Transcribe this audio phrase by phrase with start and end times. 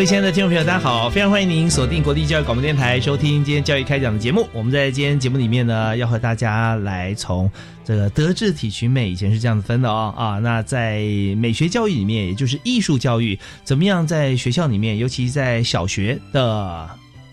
[0.00, 1.10] 各位亲爱的听众朋友，大家好！
[1.10, 4.48] 非常欢迎您锁定国立教育广播电台，收听今天教育开讲的节目。
[4.54, 7.50] 我们在今天节目里面呢，要和大家来从
[7.84, 10.38] 这个德智体群美，以前是这样子分的哦啊。
[10.38, 11.02] 那在
[11.36, 16.88] 美学教育里面，也就是艺术教育，怎么样在学校里面，尤其在小学的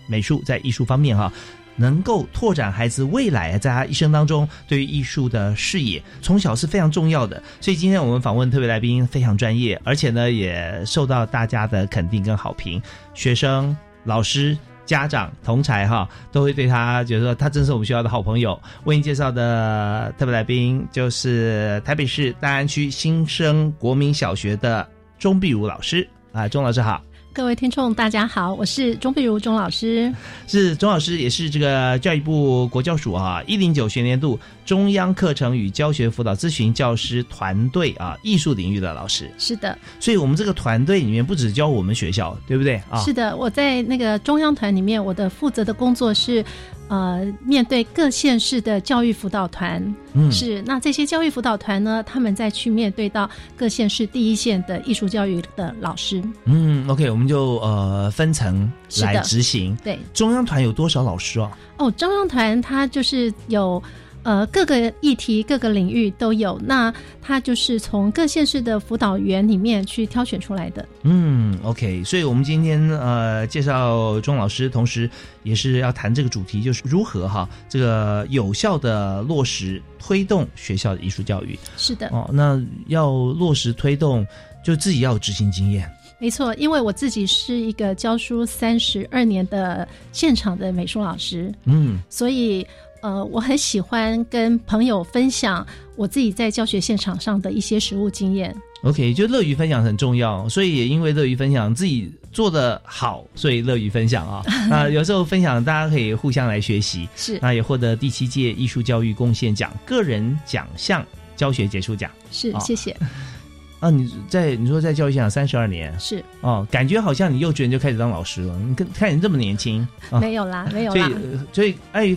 [0.06, 1.32] 美术，在艺术方面哈。
[1.78, 7.42] 能够拓展孩子未来在他一生当中对于艺术的视野，从小是非常重要的。
[7.60, 12.82] 所以今天我们访问特别来宾非常专业，而且呢也受到大家的肯定跟好评。
[13.14, 18.60] 学生、老师、家长、同才哈都会对他觉得说他真是我们学校的好朋友。
[18.84, 24.86] 为您介绍的特别来宾就是台北市大安区新生国民小学的
[25.18, 27.02] 钟碧如老师啊，钟老师好。
[27.38, 30.12] 各位听众，大家好，我是钟碧如钟老师，
[30.48, 34.36] 是钟老师，也是这个教育部国教署啊一零九学年度
[34.66, 39.30] 中央课程与教学辅导咨询教师团队啊艺术领域的老师。
[39.38, 43.00] 是的，所以我们这个团队里面不只教我们学校，对不对啊？
[43.04, 46.44] 是的，我在那个中央团里面，我的负责的工作是。
[46.88, 49.82] 呃，面对各县市的教育辅导团，
[50.14, 56.22] 嗯，是那这些教育辅导团呢，他们再去面对到各县市第一线的艺术教育的老师。
[56.44, 58.70] 嗯，OK，我们就呃分层
[59.02, 59.76] 来执行。
[59.84, 61.50] 对，中央团有多少老师啊？
[61.76, 63.82] 哦，中央团它就是有。
[64.28, 70.86] 呃，各个议题、各个领域都有，那他就是从各县市的辅导员里面去挑选出来的。
[71.02, 75.08] 嗯，OK，所以我们今天呃介绍钟老师，同时
[75.44, 81.58] 也是要谈这个主题，就是如何哈这个有效的落实推动学校的艺术教育。
[81.78, 84.26] 是的，哦，那要落实推动，
[84.62, 85.90] 就自己要有执行经验。
[86.18, 92.66] 没错，因为我自己是一个教书三十二年的现场的美术老师，嗯，所以。
[93.00, 95.66] 呃，我很喜欢跟朋友分享
[95.96, 98.54] 我自己在教学现场上的一些实务经验。
[98.82, 104.42] OK，就乐于分享很重要，所以也因为乐于分享，自己做的好，所以乐于分享啊。
[104.70, 111.04] 啊，有时候分享大家可以互相来学习，是那也获得第七届艺术教育贡献奖个人奖项
[111.34, 112.08] 教学杰出奖。
[112.30, 112.96] 是，谢谢。
[113.80, 118.56] 啊，你在你说在教育现场三十二年，是哦，感觉好像你幼稚园就开始当老师了。
[118.60, 119.86] 你跟看你这么年轻，
[120.20, 121.08] 没有啦，没有啦。
[121.08, 122.16] 所以，所以爱。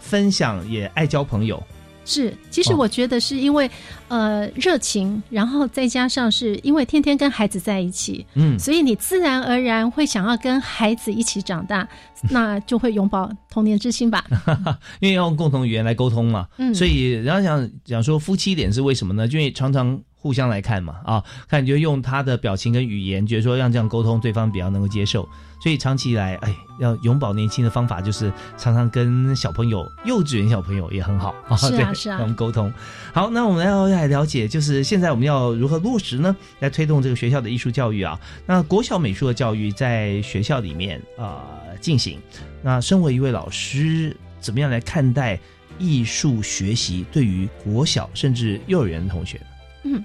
[0.00, 1.62] 分享也爱交朋友，
[2.04, 2.34] 是。
[2.50, 3.70] 其实我觉得是因为，
[4.08, 11.86] 呃，热情，然后再加上是因为天天跟孩子在一起，嗯，所以你自然而然会想要跟孩子一起长大，
[12.30, 14.24] 那就会拥抱童年之心吧。
[14.98, 19.26] 因为要用共同语言来沟通嘛，嗯，所以然后想讲说夫妻脸是为什么呢？
[19.28, 20.02] 因为常常。
[20.20, 25.28] 互相来看嘛，啊，看你就用他的表情跟语言，觉得说让这样沟通，对方比较能够接受。
[25.62, 32.72] 所以长期以来，哎，要永葆年轻的方法就是常常跟小朋友、幼稚园小朋友也很好啊，是啊，是啊，我们沟通。
[33.12, 36.34] 好，那我们要来了解，就是现在我们要如何落实呢？
[36.60, 38.18] 来推动这个学校的艺术教育啊。
[38.46, 41.44] 那国小美术的教育在学校里面啊
[41.80, 42.18] 进行。
[42.62, 45.38] 那身为一位老师，怎么样来看待
[45.78, 49.38] 艺术学习对于国小甚至幼儿园的同学？
[49.82, 50.04] 嗯，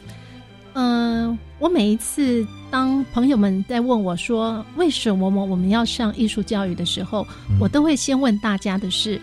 [0.74, 7.26] 嗯，我每一次当朋友们在问我说为什么我我们要上艺术教育的时候，
[7.60, 9.20] 我都会先问大家的是，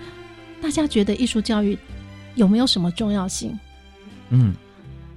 [0.61, 1.79] 大家觉得艺术教育
[2.35, 3.59] 有没有什么重要性？
[4.31, 4.55] 嗯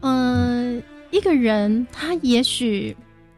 [0.02, 2.96] 嗯，一个人他也许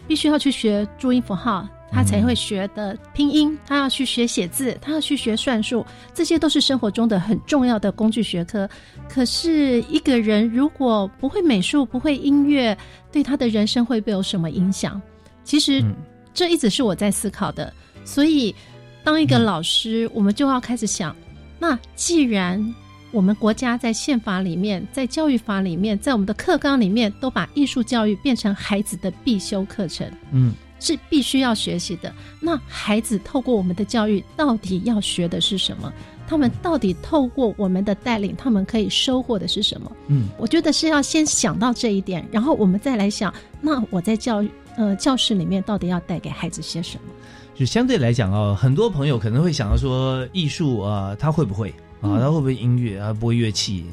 [0.08, 1.68] 必须要去学注音符号。
[1.92, 8.70] 他才会学的拼音，他要去学写字，他要去学算术，这些都是生活中的很重要的工具学科。
[9.10, 12.78] 可是，一个人如果不会美术，不会音乐，
[13.12, 15.02] 对他的人生会不会有什么影响？
[15.44, 15.84] 其实，
[16.34, 17.74] 这一直是我在思考的。
[18.04, 18.54] 所以，
[19.04, 21.16] 当一个老师，我们就要开始想：
[21.58, 22.76] 那既然
[23.12, 32.14] 我们国家在宪法里面、在教育法里面、在我们的课纲里面，都把艺术教育变成孩子的必修课程，嗯，是必须要学习的。
[32.40, 35.92] 那孩子透过我们的教育，到底要学的是什么？
[36.28, 39.92] 他们到底透过我们的带领，他们可以收获的是什么？
[40.08, 47.14] 嗯，我觉得是要先想到这一点，然后我们再来想，那我在教育呃教室里面到底要带给孩子些什么？
[47.56, 52.20] 就相对来讲哦，很多朋友可能会想到说，艺术啊，他会不会啊？
[52.20, 53.14] 他会不会音乐啊？
[53.14, 53.86] 不会乐器，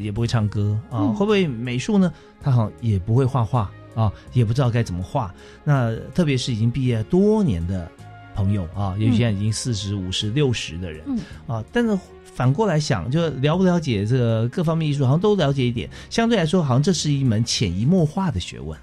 [0.00, 1.08] 也不会唱歌啊？
[1.08, 2.12] 会不会美术呢？
[2.40, 5.34] 他好像也不会画画啊，也不知道该怎么画。
[5.64, 7.90] 那特别是已经毕业多年的
[8.34, 15.88] 朋友啊，也许现在已经四十五十六十的人嗯啊，但是反过来想，就了不了解这个各方面艺术，好像都了解一点。
[16.10, 18.78] 相对来说，好像这是一门潜移默化的学问。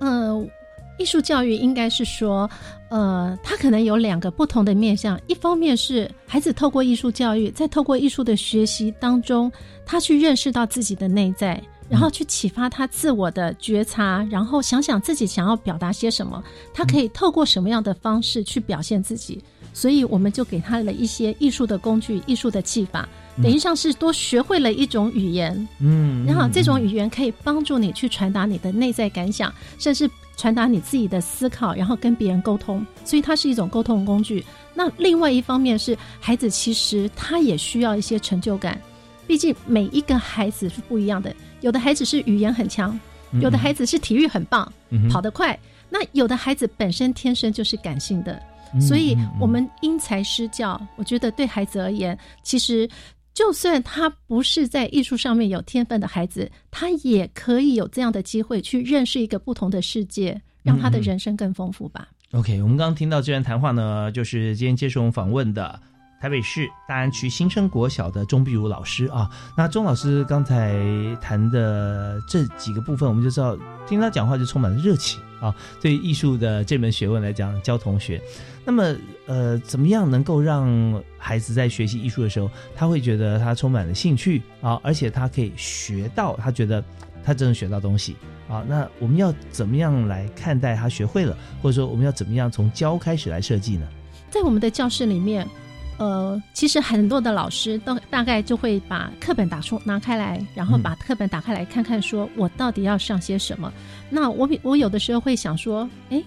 [0.00, 0.48] 嗯。
[1.00, 2.50] 艺术教育应该是说，
[2.90, 5.16] 呃，它可能有两个不同的面向。
[5.28, 9.48] 一方面是孩子透过艺术教育，在透过艺术的学习当中，
[9.86, 16.42] 他去认识到自己的内在，然后去启发他自我的觉察，然后想想自己想要表达些什么，
[16.72, 19.42] 他可以透过什么样的方式去表现自己。
[19.72, 23.08] 所以我们就给他了一些艺术的工具、艺术的技法，
[23.42, 25.68] 等于像是多学会了一种语言。
[25.80, 30.08] 嗯，然后这种语言可以帮助你去传达你的内在感想，甚至。
[30.38, 34.44] 传达你自己的思考，然后跟别人沟通，所以它是一种沟通工具。
[34.72, 38.80] 那另外一方面是，孩子其实他也需要一些成就感，
[39.28, 41.32] 毕竟每一个孩子是不一样的。
[41.60, 42.98] 有的孩子是语言很强，
[43.40, 44.72] 有的孩子是体育很棒，
[45.08, 45.56] 跑得快。
[45.88, 48.42] 那有的孩子本身天生就是感性的，
[48.80, 50.80] 所以我们因材施教。
[50.96, 52.88] 我觉得对孩子而言，其实。
[53.34, 62.08] 就算他不是在艺术上面有天分的孩子，他也可以有这样的机会去认识一个不同的世界，让他的人生更丰富吧。
[62.32, 65.80] OK，我们刚刚听到这段谈话呢，就是今天接受我们访问的
[66.20, 69.30] 台北市大安区新生国小的钟碧如老师啊。
[69.56, 70.76] 那钟老师刚才
[71.20, 73.56] 谈的这几个部分，我们就知道，
[73.86, 75.54] 听他讲话就充满了热情啊。
[75.80, 78.20] 对艺术的这门学问来讲，教同学。
[78.64, 78.94] 那么，
[79.26, 86.82] 呃，怎么样能够让孩子在学习艺术的时候，他会觉得他充满了兴趣啊，而且他可以学到，他觉得
[87.24, 88.16] 他真的学到东西
[88.48, 88.64] 啊？
[88.68, 93.86] 那我们要怎么样来看待他学会了，或者说我们要怎么样从教开始来设计呢？
[94.30, 95.48] 在我们的教室里面，
[95.98, 103.72] 呃，其实很多的老师都大概就会把课本打出拿开来，然后把课本打开来看看，说我到底要上些什么？
[104.08, 106.22] 那我我有的时候会想说，哎。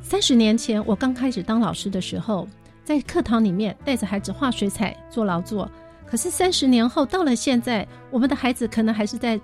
[0.00, 2.48] 三十年前，我刚开始当老师的时候，
[2.82, 5.70] 在课堂里面带着孩子画水彩做劳作。
[6.06, 9.38] 可是三十年后，到了现在，我们的孩子可能还是在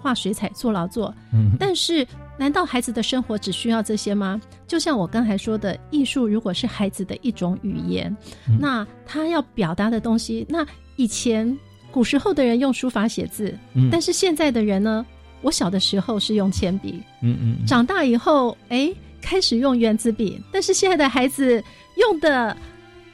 [0.00, 1.14] 画水彩做劳作。
[1.32, 2.04] 嗯，但是
[2.38, 4.40] 难道孩子的生活只需要这些吗？
[4.66, 8.16] 就像我刚才说的，艺术如果是孩子的一种语言，
[8.58, 10.64] 那他要表达的东西，那
[10.96, 11.58] 以前
[11.90, 13.52] 古时候的人用书法写字，
[13.90, 15.04] 但是现在的人呢？
[15.42, 18.90] 我小的时候是用铅笔，嗯嗯，长大以后，哎。
[19.20, 21.62] 开始用圆珠笔，但是现在的孩子
[21.96, 22.56] 用的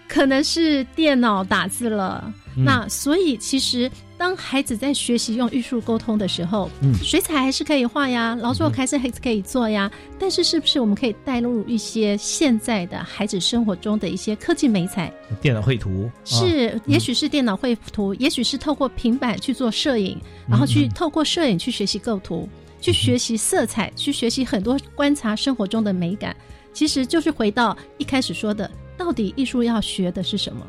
[0.07, 2.33] 可能是电脑打字了。
[2.57, 9.91] 那所以其实当孩子在学习用艺术沟通的时候，嗯，水彩还是可以画呀，劳作还是还是可以做呀。
[10.19, 15.13] 但是是不是我们可以带入一些现在的孩子生活中的一些科技美彩？
[15.41, 20.19] 电脑绘图是，也许是电脑绘图，也许是透过平板去做摄影，
[20.49, 22.49] 然后去透过摄影去学习构图。
[22.81, 26.37] 去学习色彩，去学习很多观察生活中的美感，
[26.75, 30.67] 其实就是回到一开始说的，到底艺术要学的是什么？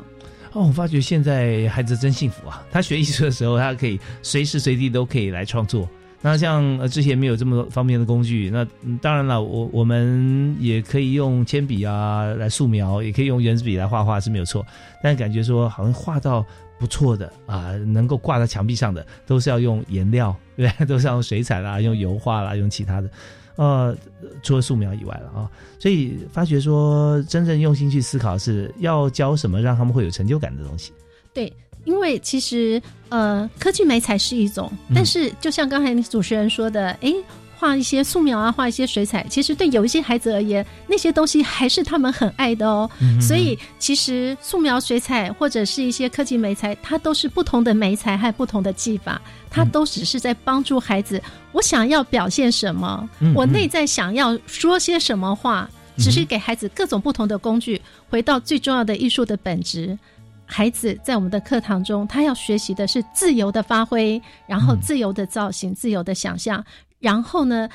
[0.56, 2.64] 哦，我发觉现在孩子真幸福啊！
[2.70, 5.86] 他学艺术的时候，他可以随时随地都可以来创作。
[6.22, 8.66] 那像呃之前没有这么方便的工具，那
[9.02, 14.64] 当然了，我我们也可以用铅笔啊来素描，也可以用圆珠笔来画画是没有错。
[15.02, 16.44] 但感觉说好像画到。
[16.78, 23.08] 不错的啊，能够挂在墙壁上的都是要用颜料，对， 都是要用水彩啦，用油画啦，用其他的，
[23.56, 23.96] 呃，
[24.42, 25.50] 除了素描以外了啊。
[25.78, 30.92] 所以发觉说，真正用心去思考，是要教什么让他们会有成就感的东西。
[31.34, 31.52] 对，
[31.84, 37.12] 因为其实呃，科技美彩是一种，但是就像刚才主持人说的，哎。
[37.58, 42.88] 画一些素描啊，画一些水彩，其实对有一些孩子而言，那些东西还是他们很爱的哦。
[43.20, 49.20] 所以，其实素描、水彩或者是一些科技美材，它都是不同的美材和不同的技法，
[49.50, 51.20] 它都只是在帮助孩子。
[51.52, 57.80] 我想要表现什么，我内在想要说些什么话，只是给孩子各种不同的工具。
[58.10, 59.98] 回到最重要的艺术的本质，
[60.44, 66.62] 孩子在我们的课堂中，他要学习的是自由的发挥，然后自由的造型，自由的想象。
[66.98, 67.68] 然后呢，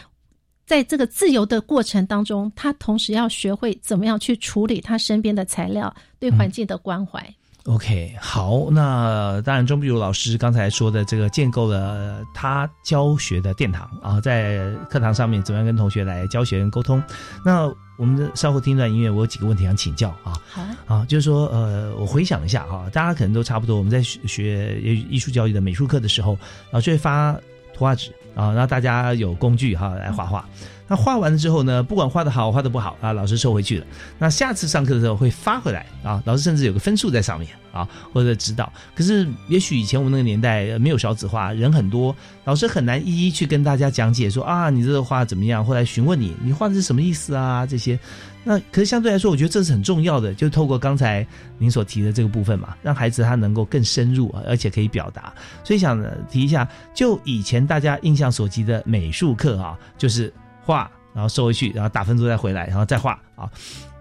[0.66, 7.24] 在这个自由的过程当中，他同时要学会怎么样去处理他身边的材料，对环境的关怀。
[7.66, 17.02] OK，好，那当然，钟碧如老师刚才说的这个建构了他教学的殿堂啊，在课堂上面怎么样跟同学来教学跟沟通？
[17.46, 20.34] 那我们的稍后听一段音乐，我有几个问题想请教啊。
[20.50, 26.36] 好啊，啊，就是说，呃，我回想一下哈，大家可能都差不多，我们在学学艺术教育的美术课的时候，
[26.72, 27.32] 老师会发
[27.76, 30.46] 图画纸啊，让大家有工具哈来画画。
[30.92, 33.86] 那画完了之后呢，不管画的好画的不好啊，老师收回去了。
[34.20, 38.70] 那下次上课的时候会发回来啊，老师甚至有个分数在上面啊，或者指导。
[38.94, 45.64] 可是也许以前我们那个年代没有少子画，人很多，老师很难一一去跟大家讲解说啊，你这个画怎么样？
[45.64, 47.66] 后来询问你，你画的是什么意思啊？
[47.66, 47.98] 这些。
[48.44, 51.26] 那可是相对来说，我觉得这是很重要的，就透过刚才
[51.58, 55.32] 您所提的这个部分嘛，让孩子他能够更深入，而且可以表达。
[55.64, 63.50] 所以想提一下，就以前大家印象所及的美术课啊，就是画，然后收回去，然后打分数再回来，然后再画啊。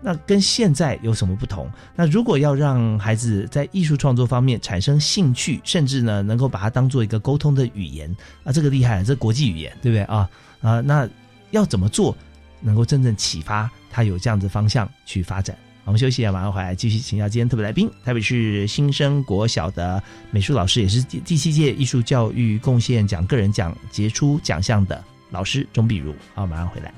[0.03, 1.69] 那跟现在有什么不同？
[1.95, 10.29] 那如果要让孩子在艺术创作方面产生兴趣，甚至呢能够把它当做一个沟通的语言啊，这个厉害，这国际语言，对不对啊？
[10.63, 11.07] 啊，那
[11.51, 12.17] 要怎么做
[12.61, 15.55] 能够真正启发他有这样子方向去发展？
[15.85, 26.15] 我们休息一下，马上回来继续请教今天特别来宾，特别是新生国小的美术老师，也是第第七届艺术教育贡献奖个人奖杰出奖项的老师钟碧如。
[26.35, 26.93] 好，马上回来。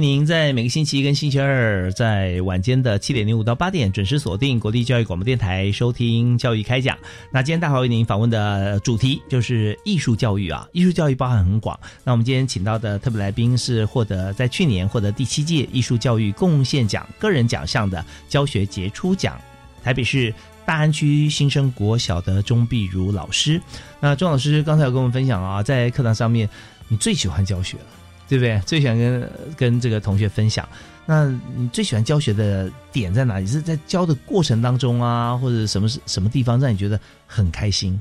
[0.00, 6.96] 您在每个星期一跟星期二，在晚间的七点零五到八点准时锁定国立教育广播电台收听教育开讲。
[7.30, 11.78] 那今天大华为您访问的主题就是艺术教育啊，艺术教育包含很广。
[12.02, 19.38] 那我们今天请到的特别来宾是获得在去年获得第七届艺术教育贡献奖个人奖项的教学杰出奖，
[19.84, 20.32] 台北市
[20.64, 23.60] 大安区新生国小的钟碧如老师。
[24.00, 26.48] 那钟老师刚才有跟我们分享啊，在课堂上面
[26.88, 27.84] 你最喜欢教学了。
[28.30, 28.60] 对不对？
[28.64, 30.66] 最喜欢跟跟这个同学分享。
[31.04, 33.46] 那你最喜欢教学的点在哪里？
[33.46, 38.00] 是在教的过程当中啊，或者什么什么地方让你觉得很开心？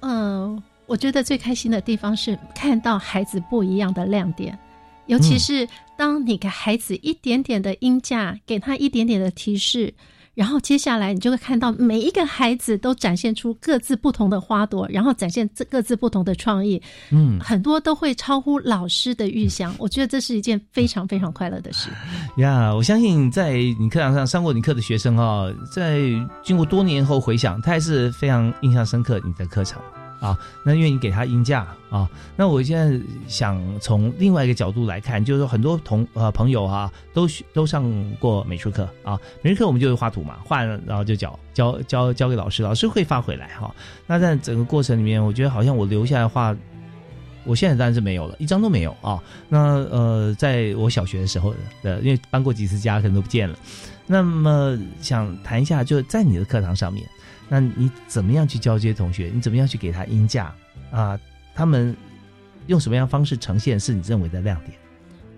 [0.00, 4.58] 嗯，我觉得最开心的地方是看到孩子不一样的亮点，
[5.06, 9.94] 尤其是当你给孩子一点点的音价，给他一点点的提示，
[10.38, 16.80] 然后接下来你就会看到每一个孩子都展现出各自不同的花朵，然后展现这各自不同的创意。
[17.10, 21.90] 嗯，很多都会超乎老师的预想， 我觉得这是一件非常非常快乐的事。
[22.36, 26.02] 呀我相信在你课堂上上过你课的学生哦，在
[26.44, 29.82] 经过多年后回想，他还是非常印象深刻你的课程
[30.20, 30.38] 啊。
[30.64, 37.84] 那因为你给他应价啊，那我现在想从另外一个角度来看，就是说很多同呃朋友哈、都都上
[38.20, 43.74] 过美术课啊，美术课我们就是画图嘛，画然后就交交交交给老师，老师会发回来哈、
[44.06, 46.56] 那在整个过程里面，我觉得好像我留下来画。
[47.44, 49.18] 我现在当然是没有了，一张都没有啊。
[49.48, 53.56] 那呃，在我小学的时候的，因为搬过几次家，可能都不见了。
[54.06, 57.08] 那么想谈一下，就在你的课堂上面，
[57.48, 59.30] 那你怎么样去教这些同学？
[59.34, 60.54] 你怎么样去给他音价
[60.90, 61.18] 啊？
[61.54, 61.96] 他们
[62.66, 64.78] 用什么样方式呈现是你认为的亮点？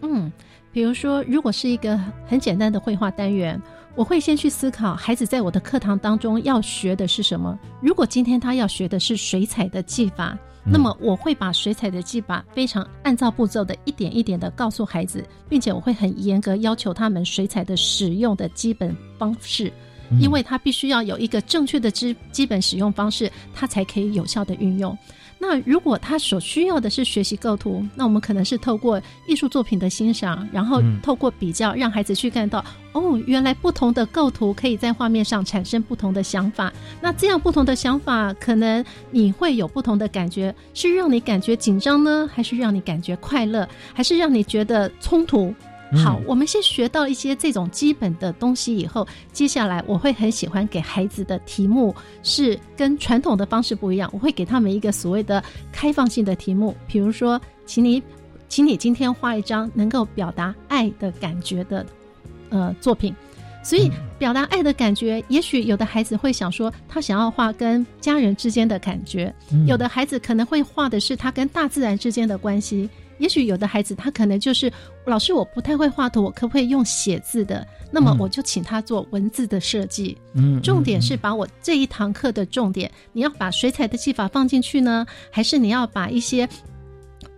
[0.02, 0.32] 嗯，
[0.72, 3.60] 比如说，如果是一个很简单的绘画单元，
[3.94, 7.58] 我会先去思考孩子在我的课堂当中要学的是什么。
[7.80, 19.72] 如果今天他要学的是水彩的技法，那么我会把水彩的技法非常按照步骤的一点一点的告诉孩子，并且我会很严格要求他们水彩的使用的基本方式。
[20.18, 24.96] 因为他必须要有一个正确的基基本使用方式，他才可以有效的运用。
[25.42, 32.62] 那如果他所需要的是学习构图，那我们可能是透过艺术作品的欣赏，然后透过比较，让孩子去看到
[32.92, 36.70] 哦，原来不同的构图可以在画面上产生不同的想法。
[37.00, 45.54] 那这样不同的想法，可能你会有不同的感觉，是让你感觉紧张呢，还是让你感觉快乐，还是让你觉得冲突？
[45.96, 55.42] 好，我们先学到一些这种基本的东西以后，接下来我会很喜欢给孩子的题目是跟传统的方式不一样，我会给他们一个所谓的
[55.72, 58.00] 开放性的题目，比如说，请你，
[58.48, 61.84] 请你今天画一张能够表达爱的感觉的
[62.50, 63.14] 呃作品。
[63.62, 69.30] 所以表达爱的感觉，也许有的孩子会想说，他想要画跟家人之间的感觉；
[69.66, 72.88] 有的孩子可能会画的是他跟大自然之间的关系。
[73.20, 74.72] 也许有的孩子他可能就是
[75.04, 77.64] 老师，我不太会画图，我可不可以用写字的？
[77.92, 80.16] 那么我就请他做文字的设计。
[80.32, 86.48] 嗯，重点是把我这一堂课的重点，你要把水彩的技法放进去呢，还是你要把一些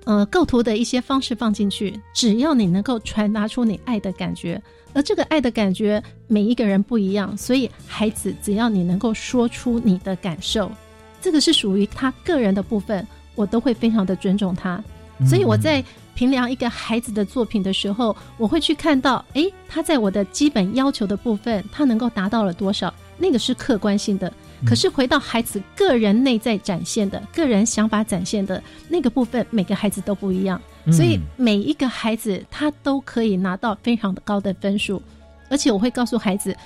[0.05, 1.99] 呃构图的一些方式放进去？
[2.15, 4.63] 只要你能够传达出你爱的感觉，
[4.93, 10.71] 而这个爱的感觉每一个人不一样，所以孩子只要你能够说出你的感受，
[11.21, 14.83] 这个是属于他个人的部分，我都会非常的尊重他。
[15.27, 15.83] 所以我在
[16.15, 22.93] 评量一个孩子的作品的时候，我会去看到，诶，他在我的基本要求的部分，他能够达到了多少？
[23.19, 24.33] 那个是客观性的。
[24.65, 30.61] 可是回到孩子个人内在展现的、个人想法展现的那个部分，每个孩子都不一样。
[30.93, 35.03] 所以每一个孩子他都可以拿到非常的高的分数。
[35.49, 36.57] 而且我会告诉孩子，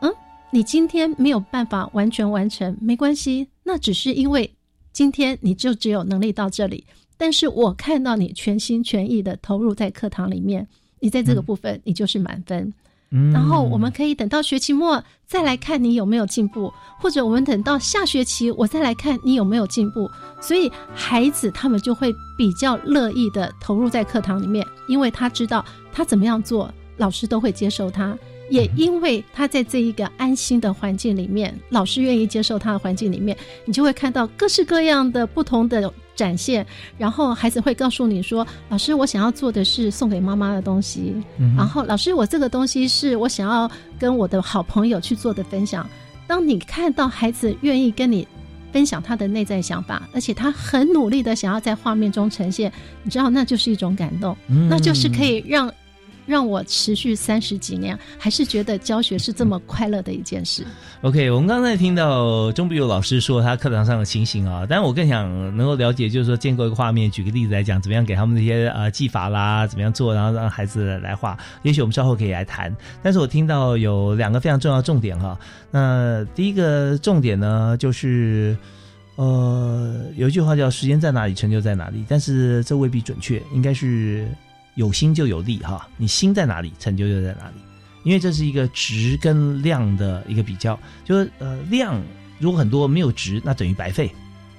[0.00, 0.12] 嗯，
[0.50, 4.50] 你今天没有办法完全完成，没关系，那只是因为
[4.92, 6.84] 今天你就只有能力到这里。
[7.18, 10.66] 但是我看到你全心全意的投入在课堂里面，
[11.00, 12.72] 你在这个部分你就是满分。
[13.10, 16.70] 嗯，然后我们可以等到学期末再来看你有没有进步，
[17.00, 20.08] 或者我们等到下学期我再来看你有没有进步。
[20.40, 28.16] 所以孩子他们就会比较乐意的投入在课堂里面，因为他知道他怎么样做，老师都会接受他。
[28.50, 36.66] 也因为他在这一个安心的环境里面，老师愿意接受他的环境里面，你就会看到各式各样的不同的展现。
[36.98, 41.14] 然后孩子会告诉你说：“老师，我想要做的是送给妈妈的东西。”
[41.56, 45.88] 然后老师，我这个东西是我想要跟我的好朋友去做的分享。
[46.26, 48.26] 当你看到孩子愿意跟你
[48.72, 52.70] 分享他的内在想法，而且他很努力的想要在画面中呈现，
[53.04, 54.36] 你知道，那就是一种感动，
[54.68, 55.72] 那就是可以让。
[56.28, 60.62] 让我持续三十几年，还是觉得教学是这么快乐的一件事。
[61.00, 71.34] OK，我们刚才听到钟碧友老师说他课堂上的情形啊，但我更想能够了解，就是说建构一个画面，举个例子来讲，怎么样给他们那些呃技法啦，怎么样做，然后让孩子来画。
[71.62, 72.76] 也许我们稍后可以来谈。
[73.02, 75.38] 但是我听到有两个非常重要的重点哈。
[75.70, 78.54] 那第一个重点呢，就是
[79.16, 84.28] 呃，有一句话叫“时间在哪里，成就在哪里”，但是这未必准确，应该是。
[84.78, 87.56] 有心就有力哈，你心在哪里，成就就在哪里。
[88.04, 92.00] 因为这是一个值跟量的一个比较，就是呃量
[92.38, 94.08] 如果很多没有值，那等于白费。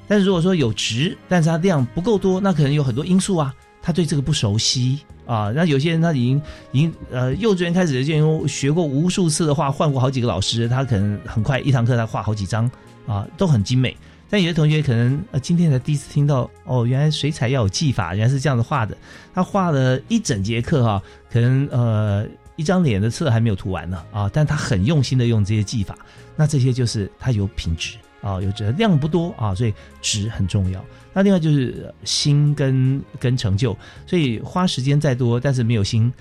[0.09, 5.53] 但是如果说有值，但是它量不够多，那可能有很多因素啊，他对这个不熟悉啊。
[5.55, 6.41] 那有些人他已经
[6.73, 12.69] 已经呃幼稚园开始就已经学过无数次的画，换过好几个老师，他可能很快一堂课他画好几张
[13.07, 13.95] 啊，都很精美。
[14.29, 18.95] 但有些同学可能呃今天才第一次听到哦，原来水彩要有技法，原来是这样子画的。
[19.33, 25.97] 他画了一整节课哈，可能呃一张脸的色还没有涂完呢啊，但他很用心的用这些技法，
[26.35, 30.83] 那这些就是他有品质啊，有质量不多啊，所以质很重要。
[31.11, 36.13] 那另外就是心跟跟成就，所以花时间再多，但是没有心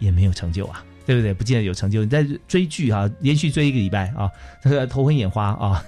[0.00, 0.84] 也没有成就啊。
[1.06, 1.32] 对不对？
[1.34, 2.02] 不见得有成就。
[2.04, 4.30] 你在追剧哈，连续追一个礼拜啊，
[4.62, 5.84] 这 个头昏眼花啊，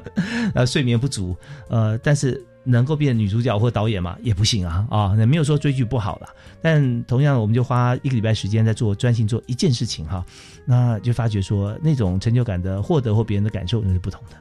[0.54, 1.36] 呃，睡眠不足，
[1.68, 5.14] 呃，但是能够变女主角或导演嘛，也不行啊啊！
[5.16, 6.28] 那没有说追剧不好了，
[6.60, 10.24] 但同样，我们就花一个礼拜时间在做专心做一件事情哈，
[10.66, 14.36] 那就发觉说那种成就感的获得或别人的感受那是不同的。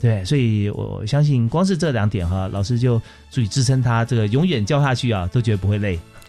[0.00, 5.98] 对，所以我相信光是这两点哈，老师就足以支撑他这个永远教下去啊，都觉得不会累。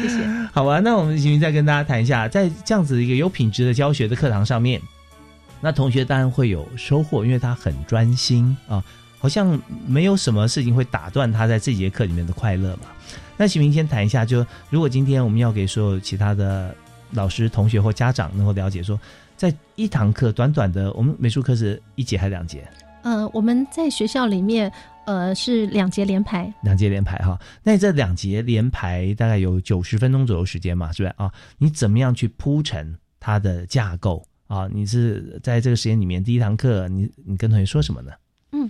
[0.00, 0.24] 谢谢。
[0.52, 4.80] 好吧，那我们请再跟大家谈一下，在这样子一个有品质的教学的课堂上面，
[5.60, 8.84] 那同学当然会有收获，因为他很专心啊，
[9.18, 12.82] 好像没有什么事情会打断他在这节课里面的快乐嘛。
[13.36, 16.72] 那请明先谈一下，就如果今天我们要给所有其他的
[17.10, 18.98] 老师、同学或家长能够了解，说
[19.36, 22.66] 在一堂课短短的，我们美术课是一节还是两节？
[23.02, 24.72] 呃，我们在学校里面。
[25.06, 27.40] 呃，是两节连排，两节连排哈。
[27.62, 31.32] 那这两节连排大概有九十分钟左右时间嘛，是不是啊？
[31.58, 34.68] 你怎么样去铺陈它的架构啊？
[34.68, 38.10] 你是在这个时间里面第一堂课，你你跟同学说什么呢？
[38.50, 38.68] 嗯，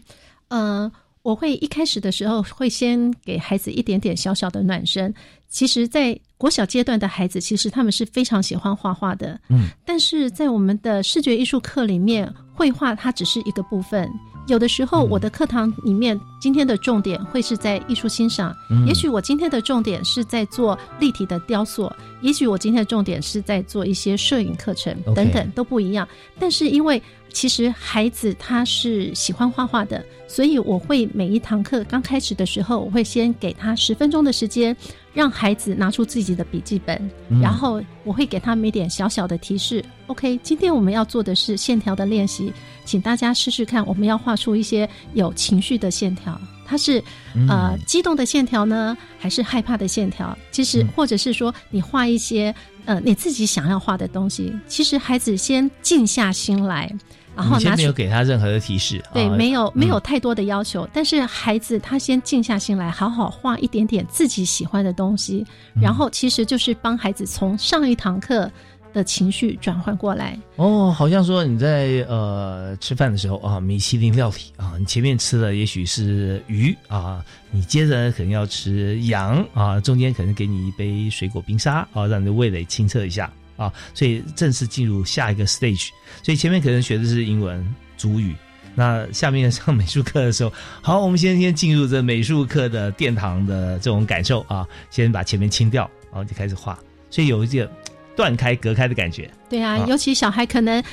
[0.48, 0.92] 呃，
[1.26, 5.12] 我会一开始的时候会先给孩子一点点小小的暖身。
[5.48, 14.08] 其实，在国小阶段的孩子，其实他们是非常喜欢画画的，嗯，但是在我们的视觉艺术课里面，绘画它只是一个部分。
[14.46, 15.10] 有的时候嗯。
[15.10, 18.86] 我的课堂里面今天的重点会是在艺术欣赏，嗯。
[18.86, 26.06] 也许我今天的重点是在做立体的雕塑，也许我今天的重点是在做一些摄影课程等等都不一样。
[26.38, 27.02] 但是因为
[27.36, 34.74] 其实孩子他是喜欢画画的，所以我会每一堂课刚开始的时候，我会先给他十分钟的时间，
[35.12, 36.96] 让孩子拿出自己的笔记本，
[37.28, 39.84] 嗯然后我会给他们一点小小的提示。
[40.06, 42.50] OK，今天我们要做的是线条的练习，
[42.86, 46.40] 请大家试试看，我们要画出一些有情绪的线条。
[46.64, 50.34] 它是嗯呃激动的线条呢，还是害怕的线条？
[50.50, 52.54] 其实嗯或者是说你画一些
[52.86, 56.90] 呃你自己想要画的东西，其实孩子先静下心来，
[57.36, 57.76] 然后你先拿。
[57.76, 65.44] 没有给他任何的提示，对，啊没有没有嗯太多的要求，但是孩子他先静下心来，好好画一点点自己喜欢的东西，
[65.74, 68.50] 嗯然后其实就是帮孩子从上一堂课
[68.92, 70.38] 的情绪转换过来。
[70.56, 85.88] 哦，好像说你在呃吃饭的时候啊，米其林料理啊，你前面吃的也许是鱼啊，你接着可能要吃羊啊，中间可能给你一杯水果冰沙啊，让你的味蕾清澈一下啊，所以正式进入下一个 stage。
[86.22, 88.34] 所以前面可能学的是英文、主语。
[88.78, 97.66] 那下面上美术课的时候，好，我们先先进入这美术课的殿堂的这种感受啊，先把前面清掉，然后就开始画，所以有一点
[98.14, 99.30] 断开、隔开的感觉。
[99.48, 100.84] 对啊，啊尤其小孩可能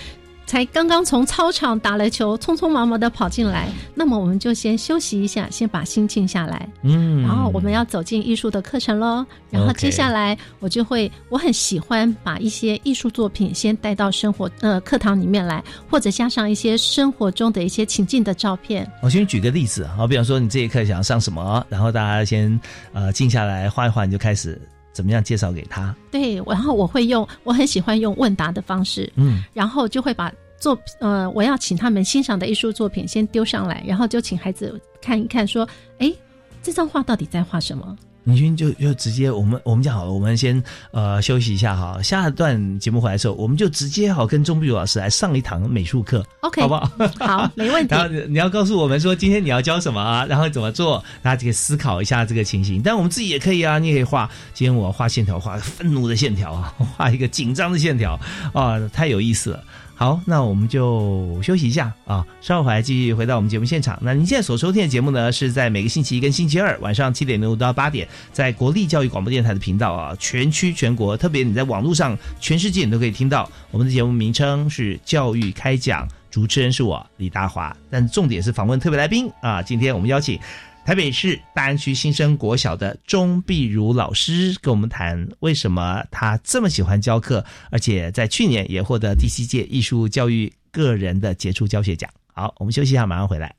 [0.45, 6.67] 才刚刚从操场打了球，匆匆忙忙的跑进来，那么我们就先休息一下，先把心静下来。
[6.83, 9.25] 嗯，然后我们要走进艺术的课程喽。
[9.49, 18.89] 然后接下来我就会，我很喜欢把一些艺术作品先带到生活呃课堂里面来，或者加上一些生活中的一些情境的照片。
[19.01, 22.59] 我先举个例子啊，好比方说你这一课想上什么，然后大家先
[22.93, 24.59] 呃静下来画一画，你就开始
[24.93, 25.93] 怎么样介绍给他。
[26.11, 36.13] 对，然后我会用，我很喜欢用问答的方式，嗯，然后就会把作呃我要请他们欣赏的艺术作品先丢上来，然后就请孩子看一看，说，哎，
[36.61, 37.97] 这张画到底在画什么？
[38.23, 46.89] 明勋就就直接我们我们讲好了，我们先呃休息一下哈，下一段节目回来的时候，我们就直接好跟钟碧如老师来上一堂美术课 OK，好不好？
[47.19, 48.01] 好， 没问题然。
[48.01, 52.81] 后你你要告诉我们说今天你要教什么啊，然后怎么做，大家可以思考一下这个情形。
[52.81, 54.29] 但我们自己也可以啊，你也可以画。
[54.53, 58.19] 今天我要画线条，画愤怒的线条啊，画一个紧张的线条
[58.53, 59.63] 啊，太有意思了。
[59.95, 63.97] 好，那我们就休息一下啊，稍后回来继续回到我们节目现场。
[64.01, 73.49] 那您现在所收听的节目呢，是在每个星期一跟星期二晚上七点零五到八点，在国立教育广播电台的频道啊，全区全国，特别你在网络上，全世界你都可以听到。
[73.71, 76.07] 我们的节目名称是教育开讲。
[76.31, 79.61] 主持人是我李大华，但重点是访问特别来宾啊。
[79.61, 80.39] 今天我们邀请
[80.85, 92.09] 台北市大安区新生国小的钟碧如老师跟我们谈为什么他这么喜欢教课，而且在去年也获得第七届艺术教育个人的杰出教学奖。
[92.33, 93.55] 好，我们休息一下，马上回来。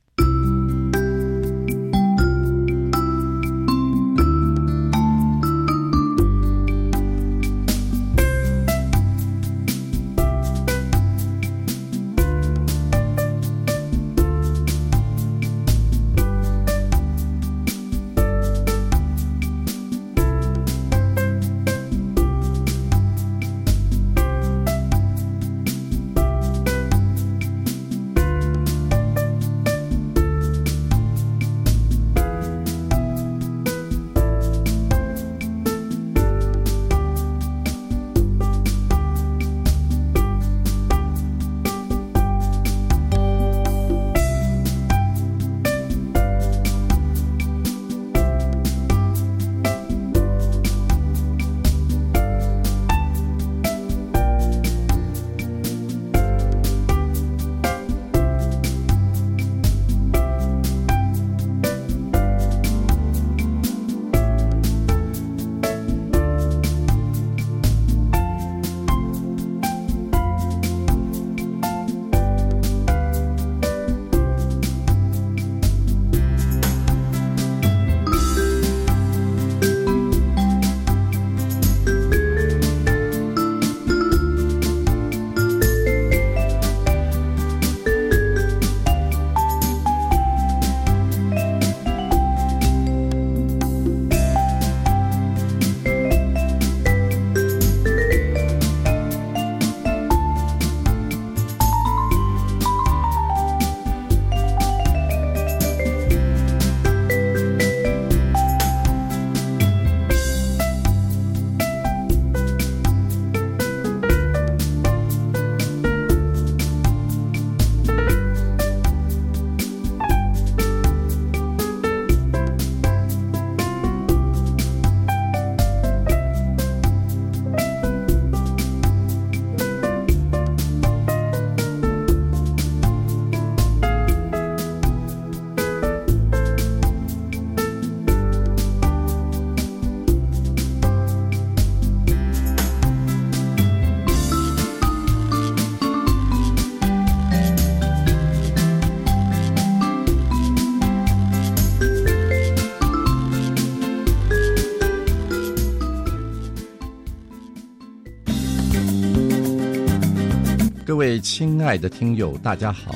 [161.19, 162.95] 亲爱的听友，大家好，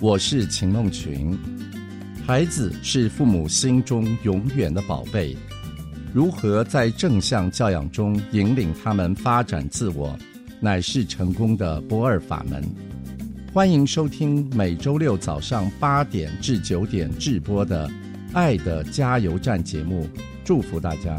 [0.00, 1.38] 我是秦梦群。
[2.26, 5.36] 孩子是父母心中永远的宝贝，
[6.12, 10.16] 如何在正向教养中引领他们发展自我，
[10.60, 12.62] 乃是成功的不二法门。
[13.52, 17.88] 欢迎收听每周六早上八点至九点直播的
[18.32, 20.08] 《爱的加油站》节目，
[20.44, 21.18] 祝福大家。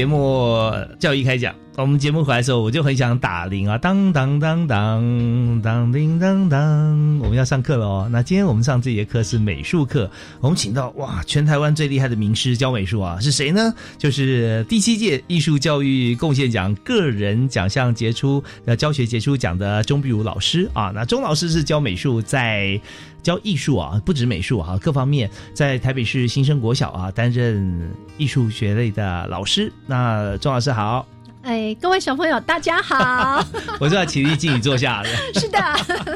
[0.00, 1.54] 节目教育开讲。
[1.80, 7.18] 我们节目回来的时候，我就很想打铃啊，当当当当当叮当当。
[7.20, 8.08] 我们要上课了哦。
[8.12, 13.72] 那今天我们上这节课是美术课，我们请到哇，全台湾最厉害的名师教美术啊，是谁呢？
[13.96, 20.92] 就是第七届艺术教育贡献奖个人奖项杰出呃教学杰出奖的钟碧如老师啊。
[20.94, 22.80] 那钟老师是教美术在。
[23.22, 29.70] 教艺术啊，不止美术哈、各方面在台北市新生国小啊担任艺术学类的老师。
[29.86, 31.06] 那钟老师好，
[31.42, 33.44] 哎，各位小朋友，大家好。
[33.80, 35.08] 我是要起立敬你坐下的。
[35.40, 35.58] 是的，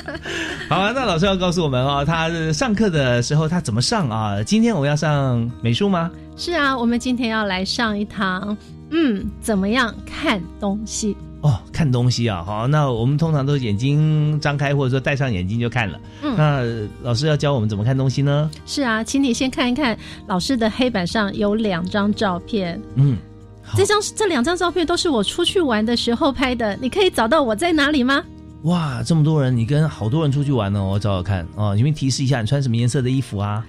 [0.68, 4.42] 好啊，那老师要告诉我们哦，他上课的时候他怎么上啊？
[4.42, 6.10] 今天我们要上美术吗？
[6.36, 8.56] 是啊，我们今天要来上一堂，
[8.90, 11.16] 嗯，怎么样看东西？
[11.40, 15.98] 哦，看东西啊，好，那我们通常都眼睛张开，或者说戴上眼镜就看了。
[16.22, 16.62] 嗯那
[17.02, 18.50] 老师要教我们怎么看东西呢？
[18.66, 23.33] 是啊，请你先看一看老师的黑板上有两张照片，嗯，好
[23.76, 28.22] 这张这两张照片都是我出去玩的时候拍的，你可以找到我在哪里吗？
[28.64, 31.74] 哇，这么多人，你跟好多人出去玩呢，我找找看哦。
[31.74, 33.66] 你们提示一下，你穿什么颜色的衣服啊？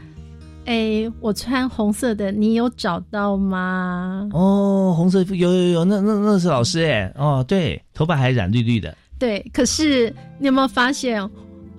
[0.66, 4.28] 哎，我穿红色的，你有找到吗？
[4.34, 8.96] 哦，红色衣服有有有，那那那是老师哎，哦，对，头发还染绿绿的。
[9.20, 11.22] 对，可是你有没有发现，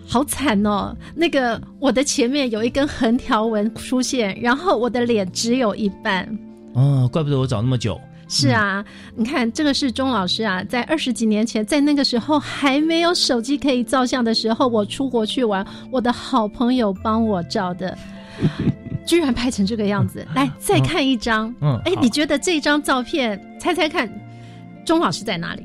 [0.06, 0.96] 好惨哦？
[1.14, 6.26] 那个我的前面有一根横条纹出现，然后我的脸只有一半。
[6.76, 8.00] 哦，怪不得我找那么久。
[8.28, 8.84] 是啊，
[9.14, 17.96] 你看这个是钟老师啊，在二十几年前，在那个时候还没有手机可以照相的时候，我出国去玩，我的好朋友帮我照的，
[19.06, 20.26] 居然拍成这个样子。
[20.34, 24.10] 来，再看一张，哎，嗯哎你觉得这张照片，猜猜看，
[24.84, 25.64] 钟老师在哪里？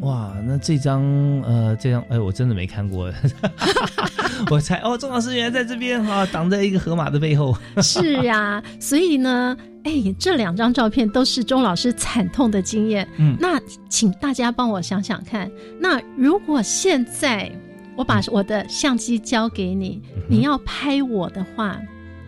[0.00, 1.02] 哇，那这张
[1.42, 3.12] 呃，这张哎，我真的没看过。
[4.50, 7.54] 我猜哦，钟老师原来在这边哈、挡在一个河马的背后。
[7.82, 13.06] 是啊、所以呢，哎，这两张照片都是钟老师惨痛的经验。
[13.18, 13.60] 嗯那
[13.90, 17.50] 请大家帮我想想看，那如果现在
[17.94, 21.78] 我把我的相机交给你，你要拍我的话，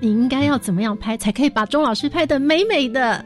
[0.01, 3.25] 你应该要怎么样拍才可以把钟老师拍的美美的？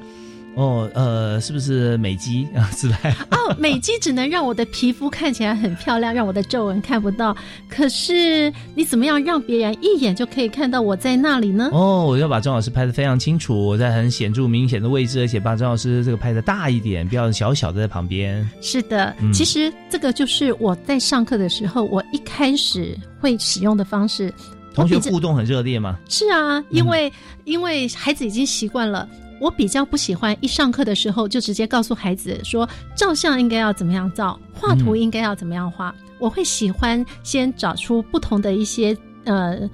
[0.57, 2.69] 哦，呃，是不是美肌啊？
[2.73, 3.11] 自拍？
[3.31, 7.37] 哦，美肌只能让我的皮肤看起来很漂亮，让我的皱纹看不到。
[7.69, 11.69] 可是你怎么样让别人一眼就可以看到我在那里呢？
[11.73, 18.49] 哦，我要把张老师拍的非常清楚，我在很显著、明显的位置，而且把张老师这个拍的大一点，不要小小的在旁边。
[18.63, 24.33] 是的，嗯其实这个就是我在上课的时候，我一开始会使用的方式。
[24.75, 25.99] 同学互动很热烈吗？
[26.09, 27.11] 是啊，因为、
[27.45, 29.09] 因为孩子已经习惯了，
[29.41, 35.95] 我比较不喜欢一上课的时候就直接告诉孩子说照相应该要怎么样照，画图应该要怎么样画。
[36.19, 39.69] 我会喜欢先找出不同的一些呃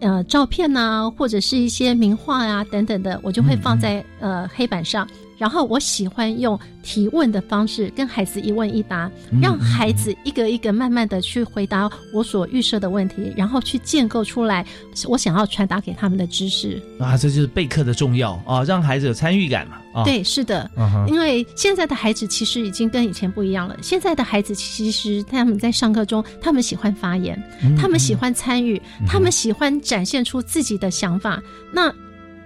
[0.00, 5.06] 呃照片呐、或者是一些名画呀、等等的，我就会放在、呃黑板上。
[5.36, 14.64] 然后我喜欢用提问的方式跟孩子一问一答，嗯让孩子一个一个慢慢的去回答我所预设的问题，然后去建构出来
[15.06, 16.80] 我想要传达给他们的知识。
[16.98, 20.04] 啊，这就是备课的重要啊，让孩子有参与感嘛啊。
[20.04, 20.70] 对，是的，
[21.08, 23.76] 因为现在的孩子其实已经跟以前不一样了。
[23.82, 31.42] 现在的孩子其实他们在上课中，他们喜欢发言，嗯他们喜欢参与，他们喜欢展现出自己的想法。
[31.72, 31.92] 那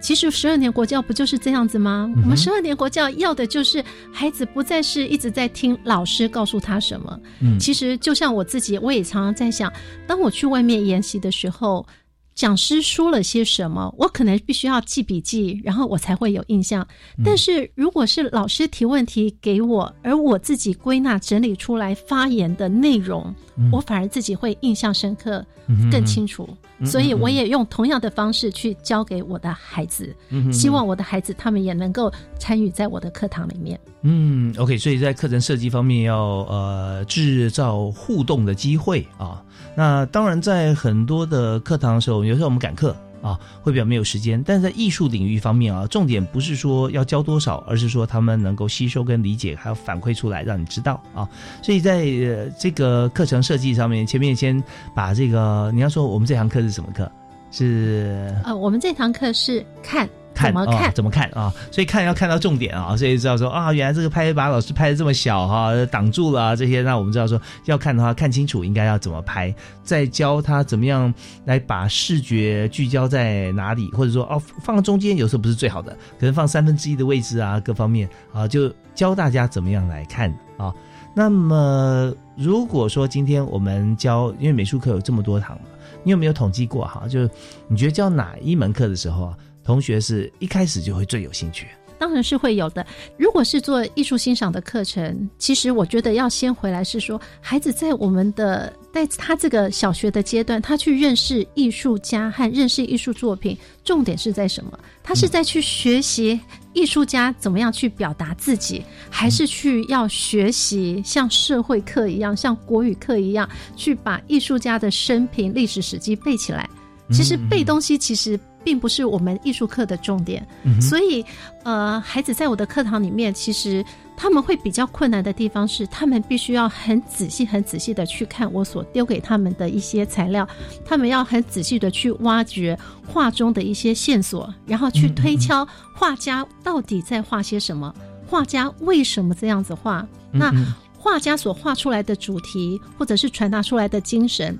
[0.00, 2.10] 其实十二年国教不就是这样子吗？
[2.16, 7.18] 嗯我们十二年国教要的就是孩子不再是一直在听老师告诉他什么。
[7.40, 9.72] 嗯其实就像我自己，我也常常在想，
[10.06, 11.86] 当我去外面研习的时候。
[12.32, 16.86] 讲师说了些什么，我可能必须要记笔记，然后我才会有印象。
[17.22, 25.44] 但是如果是老师提问题给我，而我自己归纳整理出来发言的内容，嗯我反而自己会印象深刻
[25.92, 26.48] 更清楚。
[26.48, 33.78] 嗯所以我也用同样的方式去教给我的孩子，嗯希望我的孩子他们也能够参与在我的课堂里面。
[34.02, 39.42] 嗯，OK，所以在课程设计方面要呃制造互动的机会啊。
[39.76, 44.42] 那当然，在很多的课堂的时候，有时候我们赶课啊，会比较没有时间。
[44.46, 51.28] 但是在艺术领域方面啊，重点不是说要教多少，而是说他们能够吸收跟理解，还要反馈出来，让你知道啊。
[51.62, 54.62] 所以在呃这个课程设计上面，前面先
[54.94, 57.10] 把这个你要说我们这堂课是什么课？
[57.52, 60.08] 是呃，我们这堂课是看
[60.40, 61.54] 看怎么看啊，怎么看啊？
[61.70, 71.12] 所以看要看到重点啊，所以知道说啊，原来这个拍把老师拍的这么小哈、挡住了啊这些，那我们知道说要看的话，看清楚应该要怎么拍，再教他怎么样
[71.44, 80.72] 来把视觉聚焦在哪里，或者说哦放中间有时候不是最好的，可能放三分之一的位置啊，各方面啊，就教大家怎么样来看啊。
[81.12, 85.64] 那么如果说今天我们教，因为美术课有这么多堂嘛，
[86.04, 87.02] 你有没有统计过哈？
[87.08, 87.28] 就是
[87.66, 89.36] 你觉得教哪一门课的时候啊，
[89.70, 91.68] 同学是一开始就会最有兴趣？
[91.96, 92.84] 当然是会有的。
[93.16, 104.76] 如果是做艺术欣赏的课程，其实我觉得要先回来是说，孩子在我们的在他这个小学的阶段，他去认识艺术家和认识艺术作品，重点是在什么？
[105.04, 106.40] 他是在去学习
[106.72, 116.68] 艺术家怎么样去表达自己，还是去要学习像社会课一样，像国语课一样，去把艺术家的生平、历史史迹背起来？
[117.12, 121.24] 其实背东西其实并不是我们艺术课的重点，嗯所以
[121.62, 123.84] 呃，孩子在我的课堂里面，其实
[124.16, 130.48] 他们会比较困难的地方是，他们必须要很仔细、很仔细的去看我所丢给他们的一些材料，
[130.84, 137.94] 他们要很仔细的去挖掘画中的一些线索，然后去推敲画家到底在画些什么，
[138.26, 140.66] 画家为什么这样子画，那嗯。
[141.02, 144.56] 画家所画出来的主题，或者是传达出来的精神。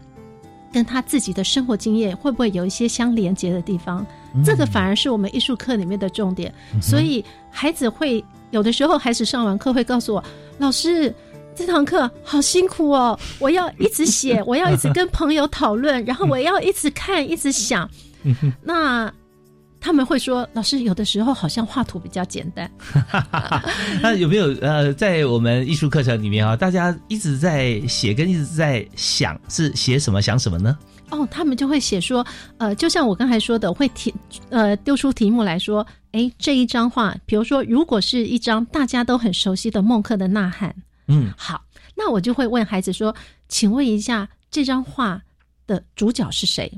[0.72, 4.06] 跟他自己的生活经验会不会有一些相连接的地方？
[4.44, 6.52] 这个反而是我们艺术课里面的重点。
[6.80, 10.24] 所以孩子会有的时候，孩子上完课会告诉我
[10.58, 11.12] ：“老师，
[11.54, 17.90] 这堂课好辛苦哦，我要一直写，我要一直跟朋友讨论，然后我要一直看，一直想。”
[18.62, 19.12] 那
[19.80, 22.70] 他们会说：“老师，有的时候好像画图比较简单。
[24.02, 30.76] ”那有没有呃，在我们艺术课程里面啊，大家一直在写跟一直在想，是写什么想什么呢？
[31.10, 32.24] 哦，他们就会写说，
[32.58, 34.14] 呃，就像我刚才说的，会题
[34.50, 40.70] 呃丢出题目来说，诶，这一张画，比如说，如果是一张大家都很熟悉的孟克的《呐喊》，
[41.08, 41.64] 嗯，好，
[41.96, 43.12] 那我就会问孩子说，
[43.48, 45.20] 请问一下，这张画
[45.66, 46.70] 的主角是谁？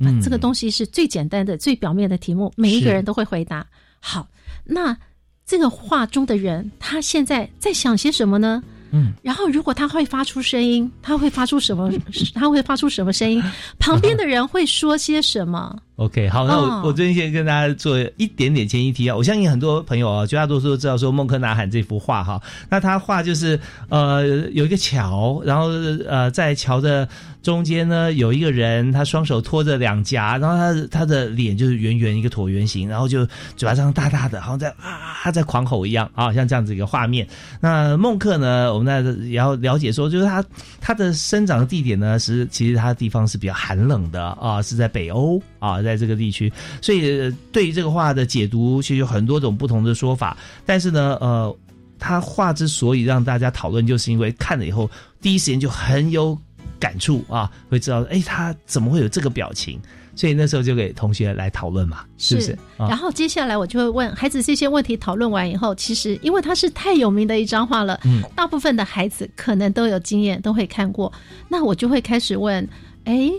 [0.00, 3.66] 嗯这个东西是最简单的、最表面的题目，每一个人都会回答。
[4.00, 4.26] 好，
[4.64, 4.96] 那
[5.44, 8.62] 这个画中的人，他现在在想些什么呢？
[8.92, 11.92] 嗯，然后如果他会发出声音，他会发出什么？
[12.34, 13.42] 他会发出什么声音？
[13.78, 15.78] 旁边的人会说些什么？
[16.00, 19.14] OK，好，那我、哦我最近先跟大家做一点点前一提啊。
[19.14, 22.40] 我相信很多朋友啊，绝大多数都知道说孟克呐喊这幅画哈。
[22.70, 25.68] 那他画就是呃有一个桥，然后
[26.08, 27.06] 呃在桥的
[27.42, 37.28] 中间呢有一个人，他双手托着两颊，然后他的他的脸就是圆圆一个椭圆形，然后就嘴巴张大大的，好像在啊他在狂吼一样啊，像这样子一个画面。
[37.60, 40.42] 那孟克呢，我们那也要了解说，就是他
[40.80, 46.52] 他的生长的地点呢是其实他的地方是比较寒冷的啊，是在北欧啊，在这个地区，
[46.82, 50.36] 所以呃对于这个画的解读，其实有很多种不同的说法。
[50.66, 51.56] 但是呢，呃，
[51.98, 54.90] 他画之所以让大家讨论，就是因为看了以后，
[55.22, 56.36] 第一时间就很有
[56.80, 59.78] 感触啊，会知道，哎，他怎么会有这个表情？
[60.16, 62.58] 所以那时候就给同学来讨论嘛，是不是？
[62.76, 71.10] 然后接下来我就会问孩子这些问题，讨论完以后，其实因为它是太有名的一张画了，嗯，大部分的孩子可能都有经验，都会看过。
[71.48, 72.68] 那我就会开始问，
[73.04, 73.30] 哎，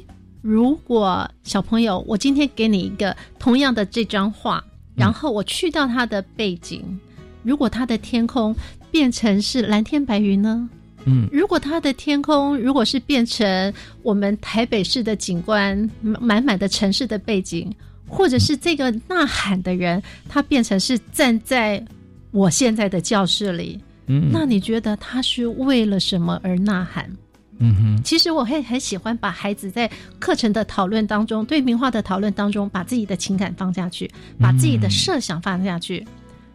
[0.42, 4.64] 如果小朋友，我今天给你一个同样的这张画，
[4.96, 6.84] 然后我去到它的背景，
[7.44, 8.56] 如果它的天空
[8.90, 10.70] 变成是蓝天白云呢？
[11.06, 13.74] 嗯，如果它的天空如果是变成
[14.04, 17.72] 我们台北市的景观，满满的城市的背景，
[18.08, 21.84] 或者是这个呐喊的人，他变成是站在
[22.32, 27.10] 我现在的教室里，嗯，那你觉得他是为了什么而呐喊？
[27.62, 29.90] 嗯哼，其实我会很喜欢把孩子在
[30.20, 34.10] 课程的讨论当中，对名画的讨论当中，把自己的情感放下去，
[34.40, 36.06] 把自己的设想放下去。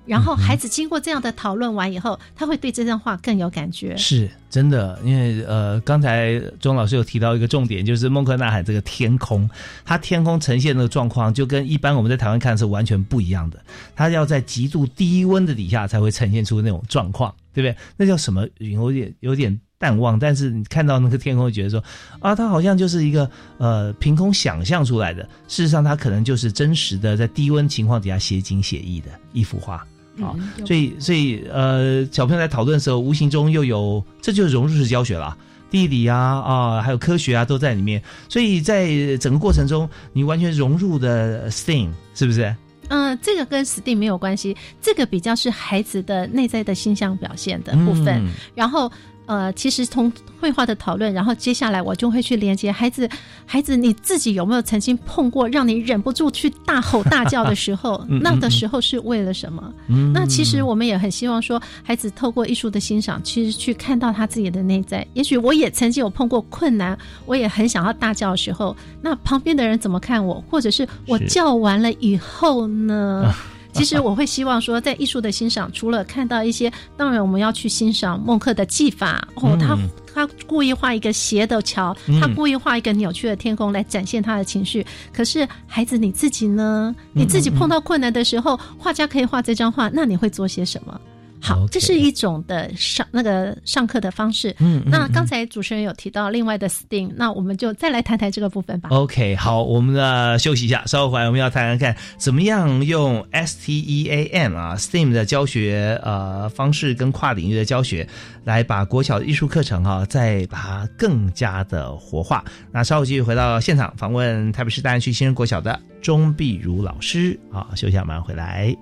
[0.04, 3.96] 然后孩子经过这样的讨论完以后，他会对这张画更有感觉。
[3.96, 9.50] 是真的，因为呃，刚才钟老师有提到一个重点，就是孟克纳海这个天空，
[9.84, 13.60] 它天空呈现的状况就跟一般我们在台湾看是完全不一样的。
[13.96, 17.76] 它要在极度低温的底下才会呈现出那种状况，对不对？
[17.96, 18.74] 那叫什么云？
[18.78, 21.82] 有点有点淡忘，但是你看到那个天空，觉得说
[22.20, 25.22] 啊，它好像就是一个呃凭空想象出来的。
[25.48, 29.86] 事实上，它可能就是真实的在低温情况底下写景写意的一幅画。
[30.18, 35.36] 啊，所以所以呃，小朋友在讨论的时候，无形中又有，这就是融入式教学了，
[35.70, 38.02] 地理啊啊，还有科学啊，都在里面。
[38.30, 42.56] 所以在整个过程中，你完全融入的 STEAM 是不是？
[42.88, 48.90] 嗯，这个跟 STEAM 没有关系，这个比较是孩子的内在的形象表现的部分，然后。
[49.26, 50.10] 呃，其实从
[50.40, 53.08] 绘画的讨论，然后接下来我就会去连接孩子，
[53.44, 58.04] 孩子你自己有没有曾经碰过让你忍不住去大吼大叫的时候？
[58.22, 59.72] 那的时候是为了什么？
[60.14, 65.06] 那其实我们也很希望说，孩子透过艺术的欣赏，其实去看到他自己的内在。
[65.14, 70.42] 也许我也曾经有碰过困难，我也很想要大叫的时候，那旁边的人怎么看我？
[70.48, 73.34] 或者是我叫完了以后呢？
[73.78, 79.76] 其实我会希望说，在艺术的欣赏，除了看到一些，当然我们要去欣赏孟克的技法哦，他
[80.14, 84.84] 他故意画一个斜的桥，他故意画一个扭曲的天空来展现他的情绪。
[85.12, 86.94] 可是孩子你自己呢？
[87.12, 91.00] 你自己碰到困难的时候，画家可以画这张画，那你会做些什么？
[91.40, 94.54] 好，这是一种的上那个上课的方式。
[94.58, 98.88] 嗯，那刚才主持人有提到另外的 STEAM，那我们就再来谈谈这个部分吧。
[98.90, 108.08] OK，好，我们呢休息一下，稍后回来我们要谈谈看怎么样用 STEAM 啊 STEAM 的教学呃方式跟跨领域的教学，
[108.44, 112.44] 来把国小的艺术课程哈再把它更加的活化。
[112.72, 118.74] 那稍后继续回到现场访问台北市大安区新生国小的钟碧如老师啊，休息下马上回来。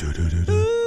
[0.00, 0.79] Mind, open your mind，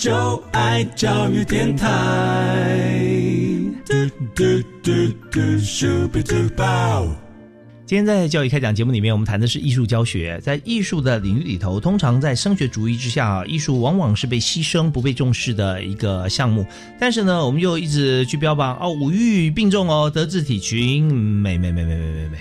[0.00, 1.90] 就爱教育电台。
[7.90, 10.38] 今天在教育开讲节目里面，我们谈的是艺术教学。
[10.44, 16.64] 在艺术的领域里头，通常在升学主义之下，艺术往往是被牺牲、不被重视的一个项目。
[17.00, 22.38] 但是呢，我们又一直去标榜哦，五育并重哦，德智体群美美美美美美美。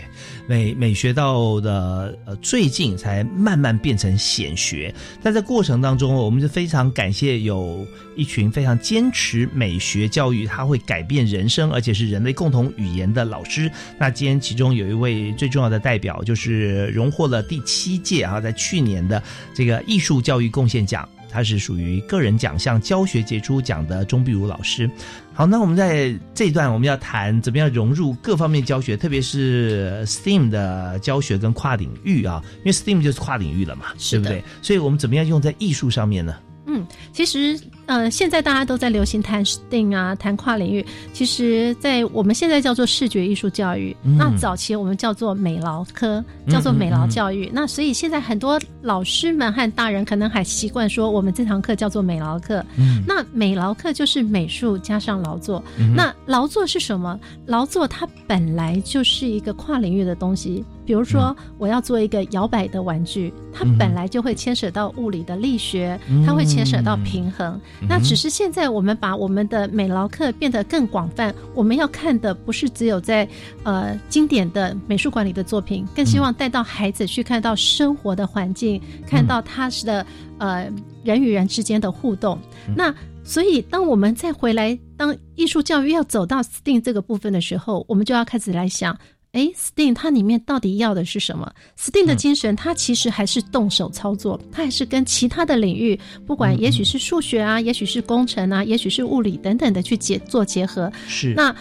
[0.49, 4.91] 美美学到的呃，最近才慢慢变成显学，
[5.21, 7.85] 但在过程当中，我们就非常感谢有
[8.15, 13.71] 一群非常坚持美学教育，它会改变人生，而且是人类共同语言的老师。
[13.99, 19.21] 那今天其中有一位最重要的代表，就是荣获了第七届啊，在去年的
[19.53, 21.07] 这个艺术教育贡献奖。
[21.29, 24.89] 他是属于个人奖项教学杰出奖的钟碧如老师。
[25.33, 34.43] 好，那我们在这一段我们要谈怎么样融入各方面教学，特别是 STEAM 的教学跟跨领域啊，因为 STEAM 就是跨领域了嘛，对不对？
[34.61, 36.35] 所以我们怎么样用在艺术上面呢？
[36.65, 37.57] 嗯，其实
[37.89, 40.85] 呃，现在大家都在流行谈 STEAM 啊，谈跨领域。
[41.11, 47.49] 其实，在我们现在叫做视觉艺术教育，那早期我们叫做美劳科，叫做美劳教育。
[47.51, 52.63] 那所以现在很多老师们和大人可能还习惯说，我们这堂课叫做美劳课。
[53.07, 55.63] 那美劳课就是美术加上劳作。
[55.95, 57.19] 那劳作是什么？
[57.47, 60.63] 劳作它本来就是一个跨领域的东西。
[60.85, 67.61] 比如说，我要做一个摇摆的玩具，它本来就会牵扯到物理的力学，它会牵扯到平衡。
[67.87, 73.27] 那只是现在我们把我们的美劳课变得更广泛，我们要看的不是只有在
[73.63, 80.05] 呃经典的美术馆里的作品，更希望带到孩子去看到生活的环境，看到他的
[80.37, 80.69] 呃
[81.03, 82.37] 人与人之间的互动。
[82.75, 88.97] 那所以，当我们再回来，当艺术教育要走到 STEAM 这个部分的时候，我们就要开始来想。
[89.31, 100.91] 哎，哎，STEAM 它里面到底要的是什么？STEAM 的精神，它其实还是动手操作，它还是跟其他的领域，不管也许是数学啊，也许是工程啊，也许是物理等等的去结做结合。
[101.07, 101.55] 是那。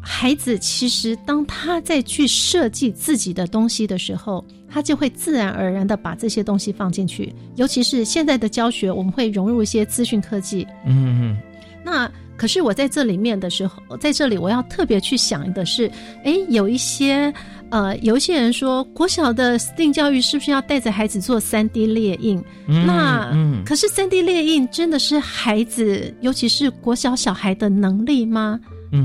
[0.00, 7.34] 孩子其实，当他在去设计自己的东西的时候，他就会自然而然的把这些东西放进去。
[7.56, 10.66] 尤其是现在的教学，我们会融入一些资讯科技。
[10.86, 11.36] 嗯嗯。
[11.84, 15.90] 那可是我在这里面的时候，在这里我要特别去想的是，
[16.24, 17.32] 哎，有一些
[17.70, 22.42] 呃，有一些人说，国小的 STEAM 教育是不是要带着孩子做三 D 列印？
[22.66, 23.30] 那
[23.66, 28.58] 可是三 D 列印真的是孩子，尤其是国小小孩的能力吗？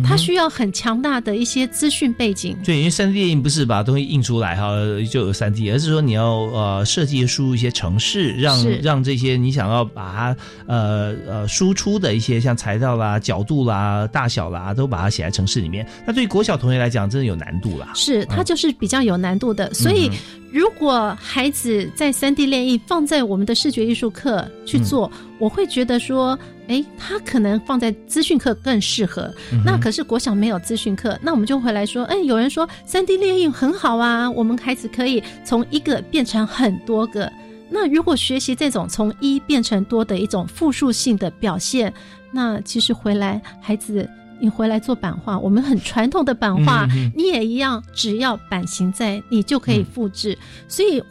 [0.03, 2.57] 它需要很强大的一些资讯背景。
[2.63, 4.71] 对，因为三 D 电影不是把东西印出来哈
[5.09, 15.85] 就有三 D，而是说你要呃设计输入一些程式，让让这些你想要把它呃呃输出的一些像材料啦、角度啦、大小啦，都把它写在程式里面。
[16.05, 17.91] 那对于国小同学来讲，真的有难度啦。
[17.95, 19.73] 是，它就是比较有难度的。
[19.73, 20.09] 所以，
[20.53, 26.39] 如果孩子在三 D 炼印放在我们的视觉艺术课去做，我会觉得说。
[26.69, 29.29] 哎，他可能放在资讯课更适合。
[29.65, 37.29] 那可是国小没有资讯课，那我们就回来说，哎，有人说三 D 列印很好啊，我们孩子可以从一个变成很多个。
[37.69, 41.93] 那如果学习这种从一变成多的一种复数性的表现，
[42.31, 44.09] 那其实回来孩子，
[44.43, 46.85] 你回来做版画，我们很传统的版画，
[47.15, 50.37] 你也一样，只要版型在，你就可以复制。
[50.67, 51.01] 所以。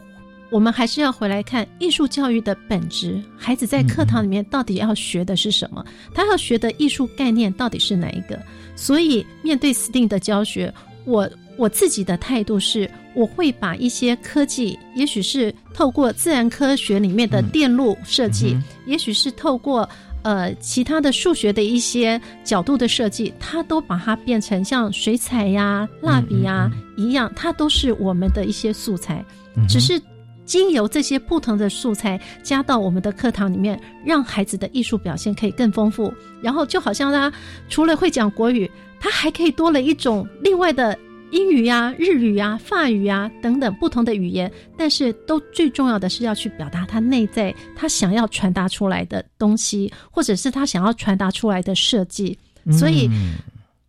[0.51, 5.83] 我们还是要回来看艺术教育的本质，孩子在课堂里面到底要学的是什么？
[6.13, 8.39] 他要学的艺术概念到底是哪一个？
[8.75, 10.71] 所以面对 STEAM 的教学，
[11.05, 11.27] 我
[11.57, 18.55] 我自己的态度是，我会把一些科技，也许是透过自然科学里面的电路设计，
[18.85, 19.89] 也许是透过
[20.23, 29.23] 呃其他的数学的一些角度的设计，它都把它变成像水彩呀、蜡笔呀一样，它都是我们的一些素材，
[29.69, 30.01] 只是。
[30.45, 36.13] 经由这些不同的素材加到我们的课堂里面，让孩子的艺术表现可以更丰富。
[36.41, 37.31] 然后就好像他
[37.69, 38.69] 除了会讲国语，
[38.99, 40.99] 他还可以多了一种另外的
[41.33, 44.49] 英语呀、日语呀、法语呀等等不同的语言。
[44.77, 52.37] 但是都最重要的是要去表达他内在他想要传达出来的东西，或者是他想要传达出来的设计。
[52.71, 53.09] 所以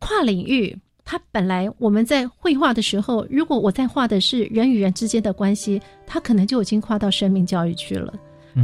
[0.00, 0.76] 跨领域。
[1.06, 8.14] 他本来我们在绘画的时候，如果我在画的是人与人之间的关系，他可能就已经跨到生命教育去了。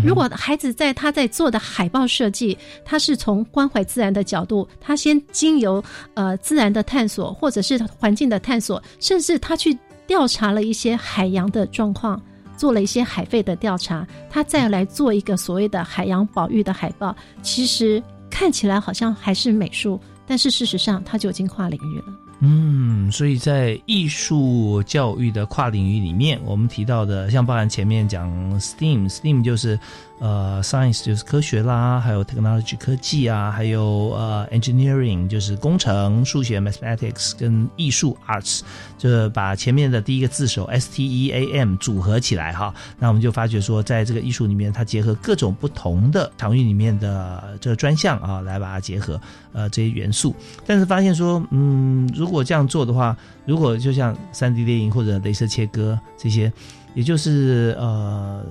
[0.05, 5.82] 如果孩子在他在做的海报设计，他是从关怀自然的角度，他先经由
[6.14, 9.76] 呃自然的探索，或者是环境的探索，甚至他去
[10.07, 12.20] 调查了一些海洋的状况，
[12.57, 22.05] 做了一些海费的调查，他再来做一个所谓的海洋保育的海报，其实看起来好像还是美术，但是事实上他就已经跨领域了。
[22.41, 28.28] 嗯，所以在艺术教育的跨领域里面，我们提到的，像包含前面讲
[28.59, 29.78] STEAM，STEAM 就是。
[30.20, 38.60] 呃，science 就是科学啦，还有 technology 科技啊，还有呃 engineering 就是工程、数学 mathematics 跟艺术 arts，
[38.98, 49.18] 就是把前面的第一个字首 S T E A M 组合起来哈，那我们就发觉说，在这个艺术里面，它结合各种不同的场域里面的这个专项啊，来把它结合
[49.54, 53.16] 呃这些元素，但是发现说，嗯，如果这样做的话，
[53.46, 56.52] 如果就像三 D 电影或者镭射切割这些，
[56.94, 58.44] 也就是呃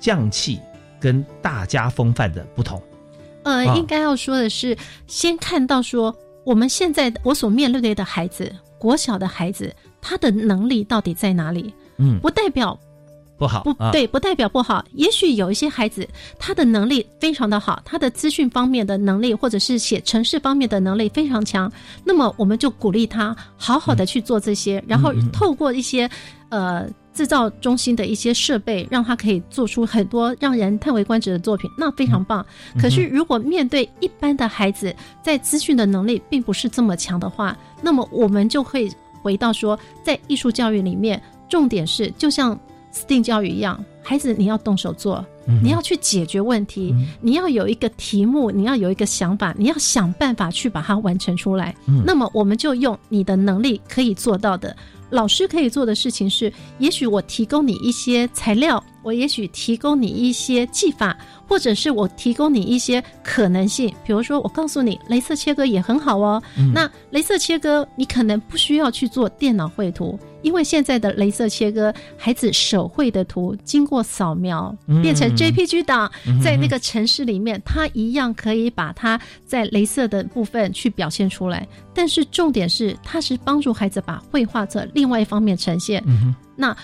[0.00, 0.58] 匠气。
[1.00, 2.82] 跟大家风范的不同，
[3.44, 4.76] 呃，应该要说的是，
[5.06, 11.72] 先看到说，我们现在我所面对的孩子，国小的孩子，他的能力到底在哪里？
[11.98, 12.78] 嗯，不代表
[13.38, 14.84] 不好，不对，不代表不好。
[14.92, 21.70] 也许有一些孩子，他的能力非常的好，他的资讯方面的能力，或者是写程式方面的能力非常强，
[22.04, 26.10] 那么我们就鼓励他好好的去做这些，然后透过一些
[26.48, 26.88] 呃。
[27.16, 32.44] 制造中心的一些设备，让他可以做出很多让人叹为观止的作品，那非常棒。
[32.78, 38.86] 可是，如果面对一般的孩子，在资讯的能力并不是这么强的话，那么我们就会
[39.22, 42.58] 回到说，在艺术教育里面，重点是就像
[42.92, 45.24] STEAM 教育一样，孩子你要动手做，
[45.62, 51.74] 你要去解决问题，你要有一个题目，你要有一个想法，你要想办法去把它完成出来。
[52.04, 54.76] 那么，我们就用你的能力可以做到的。
[55.10, 63.88] 老师可以做的事情是，也许我提供你一些材料，我也许提供你一些技法，或者是我提供你一些可能性。
[64.04, 66.42] 比如说，我告诉你，镭射切割也很好哦。
[66.74, 76.10] 那镭射切割，你可能不需要去做电脑绘图，因为现在的镭射切割，孩子手绘的图经过扫描变成 JPG 档，
[76.42, 81.64] 在那个城市里面，他一样可以把它在镭射的部分去表现出来。
[81.94, 86.02] 但是重点是，它是帮助孩子把绘画的另外一方面呈现。
[86.56, 86.76] 那。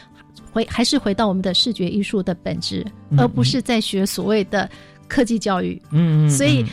[0.53, 2.87] 回还是回到我们的视觉艺术的本质，
[3.17, 4.69] 而不是在学所谓的
[5.09, 5.81] 科技教育。
[5.91, 6.65] 嗯，所以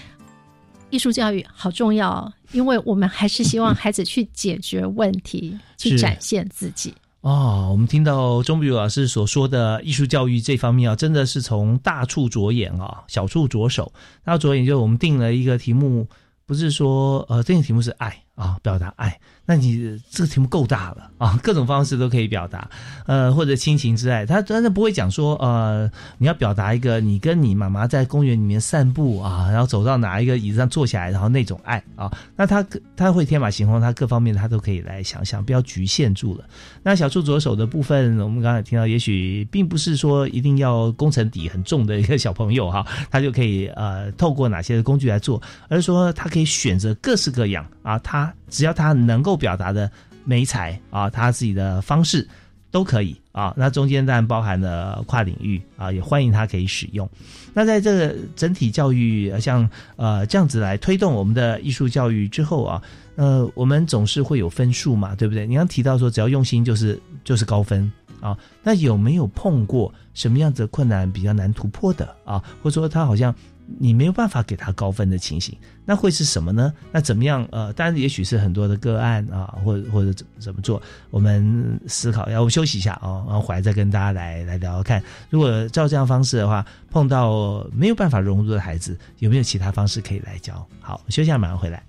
[0.89, 6.93] 艺术教育好重要，因为我们还是希望孩子去解决问题，去展现自己。
[7.21, 13.91] 哦，我们听到钟碧如老师所说的艺术教育这方面啊，真的是从大处着眼啊，小处着手。
[14.23, 16.07] 那着眼就是我们定了一个题目，
[16.45, 19.19] 不是说呃，这个题目是爱啊，表达爱。
[19.49, 22.69] 那你这个题目够大了啊， 各种方式都可以表达，
[23.07, 25.89] 呃，或者亲情之爱，他真的不会讲说，呃，
[26.19, 32.63] 你要表达一个你跟你妈妈在公园里面散步啊，然后走到哪一个椅子上坐下来，然后那种爱啊，那他
[32.95, 36.45] 他会天马行空，他各方面他都可以来想象，不要局限住了。
[36.83, 49.38] 那小处左手的部分，我们刚才听到，也许并不是说一定要工程底很重的一个小朋友哈， 他就可以呃透过哪些工具来做，而是说他可以选择各式各样啊，他只要他能够。
[49.39, 49.89] 表达的
[50.25, 52.27] 美彩啊，他自己的方式
[52.69, 53.51] 都可以啊。
[53.57, 57.09] 那中间当然包含了跨领域啊，也欢迎他可以使用。
[57.53, 62.81] 那在这个整体教育像呃这样子来推动我们的艺术教育之后啊，
[63.15, 65.47] 呃，我们总是会有分数嘛，对不对？
[65.47, 68.37] 你刚提到说只要用心就是就是高分啊。
[68.61, 72.37] 那有没有碰过什么样子的困难比较难突破的啊？
[72.61, 73.33] 或者说他好像？
[73.77, 75.55] 你没有办法给他高分的情形，
[75.85, 76.73] 那会是什么呢？
[76.91, 77.47] 那怎么样？
[77.51, 80.81] 呃，当然也许是很多的个案啊，或者或者怎怎么做？
[81.11, 85.03] 我们思考，要我休息一下哦，然后回来再跟大家来来聊聊看。
[85.29, 90.65] 如果照这样方式的话，碰到没有办法融入的孩子，有没有其他方式可以来教？
[90.81, 91.83] 好，休息下，马上回来。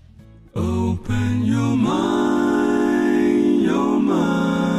[0.52, 4.69] Open your mind, your mind.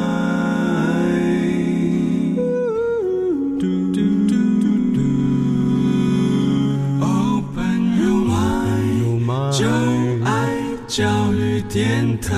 [11.73, 12.33] 电台，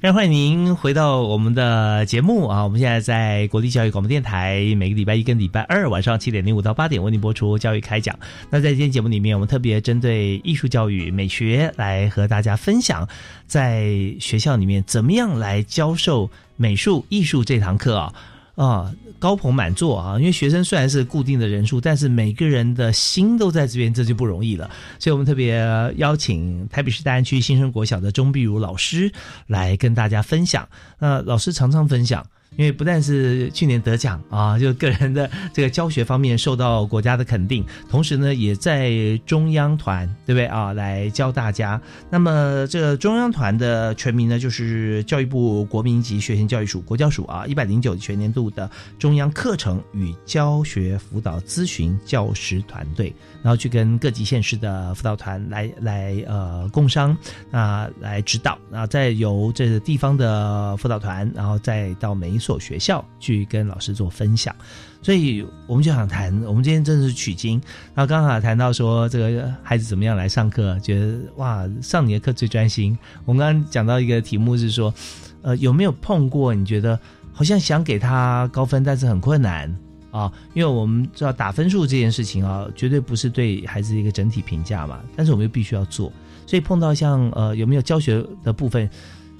[0.00, 2.64] 非常欢迎您回到我们的节目啊！
[2.64, 8.18] 我们现在在国立教育广播电台，每个礼拜一跟礼拜二晚上七点零五到八点为您播出教育开讲。
[8.50, 13.08] 那在今天节目里面，我们特别针对艺术教育、美学来和大家分享，
[13.46, 18.12] 在学校里面怎么样来教授美术艺术这堂课啊。
[18.54, 20.18] 啊，高朋满座啊！
[20.18, 24.70] 因为学生虽然是固定的人数，但是每个人的心都在这边，这就不容易了。
[24.98, 25.58] 所以我们特别
[25.96, 29.12] 邀请台北市大安区新生国小的钟碧如老师
[29.46, 30.68] 来跟大家分享。
[30.98, 32.24] 那老师常常分享。
[32.56, 40.72] 因为不但是去年得奖啊，就个人的这个教学方面受到国家的肯定，同时呢，也在中央团，对不对啊？
[40.72, 41.80] 来教大家。
[42.08, 57.16] 那么这个中央团的全名呢，就是教育部国民级学前教育署国教署啊，一百零九全年度的中央课程与教学辅导咨询教师团队，然后去跟各级县市的辅导团来来呃共商
[57.50, 62.38] 啊，来指导啊，再由这个地方的辅导团，然后再到每一。
[62.44, 64.54] 所学校去跟老师做分享，
[65.00, 67.58] 所以我们就想谈，我们今天真的是取经，
[67.94, 72.98] 然后刚好谈到说这个孩子怎么样来上课，觉得哇，上你的课最专心。
[73.24, 74.92] 我们刚刚讲到一个题目是说，
[75.40, 77.00] 呃，有没有碰过你觉得
[77.32, 79.74] 好像想给他高分，但是很困难
[80.10, 80.30] 啊？
[80.52, 86.12] 因为我们知道打分数这件事情啊，绝对不是对孩子一个整体评价嘛，但是我们又必须要做，
[86.46, 88.86] 所以碰到像呃有没有教学的部分？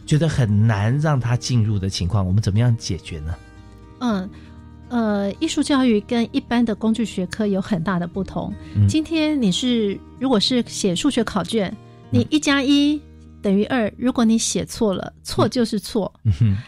[0.07, 3.35] 觉得很难让他进入的情况，我们怎么样解决呢？
[4.01, 4.29] 嗯，
[4.89, 8.53] 呃，艺术教育跟一般的工具学科有很大的不同。
[8.89, 11.75] 今天你是如果是写数学考卷，
[12.11, 13.01] 你一加一。
[13.45, 16.11] 等于二，如果你写错了，错就是错。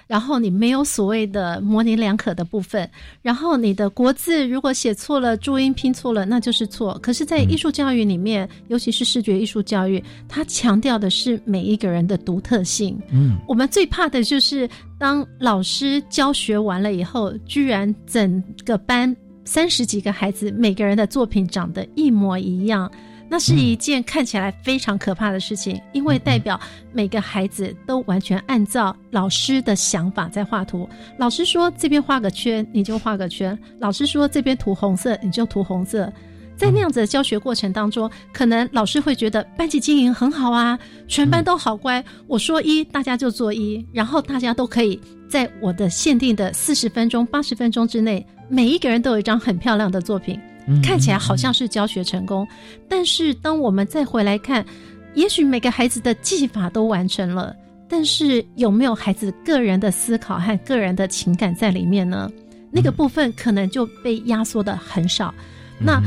[0.07, 2.89] 然后你没有所谓的模棱两可的部分。
[3.23, 6.99] 然后你的国字如果写错了，注音拼错了，那就是错。
[7.03, 13.01] 可是，在艺术教育里面，尤其是视觉艺术教育，它强调的是每一个人的独特性。
[13.11, 14.69] 嗯，我们最怕的就是
[14.99, 19.17] 当老师教学完了以后，居然整个班
[19.47, 22.91] 三十几个孩子，每个人的作品长得一模一样。
[23.29, 26.59] 那是一件看起来非常可怕的事情，因为代表
[26.93, 30.89] 每个孩子都完全按照老师的想法在画图。
[31.19, 36.13] 老师说这边画个圈，你就画个圈；老师说这边涂红色，你就涂红色。
[36.57, 44.99] 在那样子的教学过程当中，可能老师会觉得班级经营很好啊，全班都好乖，我说一，大家就做一，然后大家都可以
[45.29, 50.41] 在我的限定的四十分钟、八十分钟之内，每一个人都有一张很漂亮的作品，
[50.83, 52.47] 看起来好像是教学成功。
[52.89, 54.65] 但是当我们再回来看，
[55.15, 57.55] 也许每个孩子的技法都完成了，
[57.89, 62.31] 但是有没有孩子个人的思考和个人的情感在里面呢？
[62.71, 65.33] 那个部分可能就被压缩的很少。
[65.79, 66.03] 那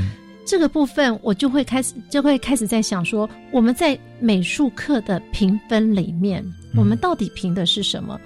[0.46, 6.44] 这个部分我就会开始就会开始在想说，我们在美术课的评分里面，
[6.76, 8.20] 我们到底评的是什么？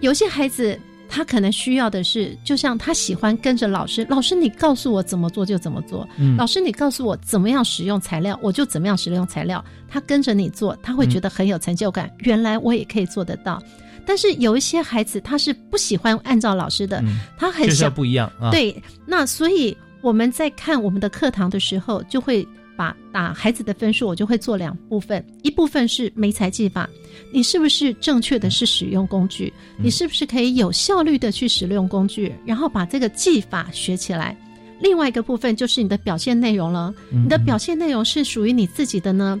[0.00, 0.78] 有些孩子
[1.10, 6.08] 他可能需要的是，就像他喜欢跟着老师，老师你告诉我怎么做就怎么做，
[6.38, 9.62] 老师你告诉我怎么样使用材料，我就怎么样使用材料。
[9.88, 12.08] 他跟着你做，他会觉得很有成就感。
[12.20, 13.60] 原来我也可以做得到。
[14.06, 17.02] 但是有一些孩子他是不喜欢按照老师的，
[17.36, 18.50] 他很想不一样啊。
[18.52, 19.76] 对，那所以。
[20.02, 22.42] 我们在看我们的课堂的时候，就会
[22.80, 26.88] 把打孩子的分数，我就会做两部分，一部分是没才技法，
[27.30, 34.34] 你是不是正确的是使用工具，你是不是可以有效率的去使用工具，然后把这个技法学起来。
[34.80, 39.38] 另外一个部分就是你的表现内容了，你的表现内容是属于你自己的呢，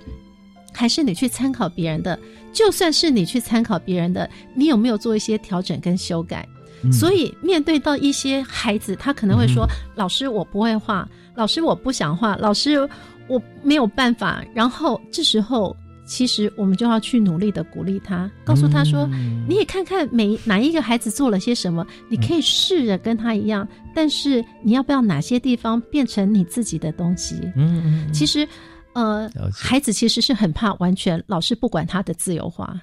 [0.70, 2.18] 还是你去参考别人的？
[2.52, 6.46] 就算是你去参考别人的，你有没有做一些调整跟修改？
[6.92, 9.66] 所以，面对到一些孩子，他可能会说
[9.96, 12.88] ：“老师，我不会画；老师，我不想画；老师，
[13.30, 15.74] 我没有办法。”然后这时候，
[16.04, 19.08] 其实我们就要去努力的鼓励他，告诉他说
[19.48, 23.66] ：“你也看看每哪一个孩子做了些什么，你可以试着跟他一样。
[23.94, 28.12] 但是，你要不要哪些地方变成你自己的东西？”嗯嗯。
[28.12, 28.46] 其实，
[28.92, 32.76] 呃，孩子其实是很怕完全老师不管他的自由化。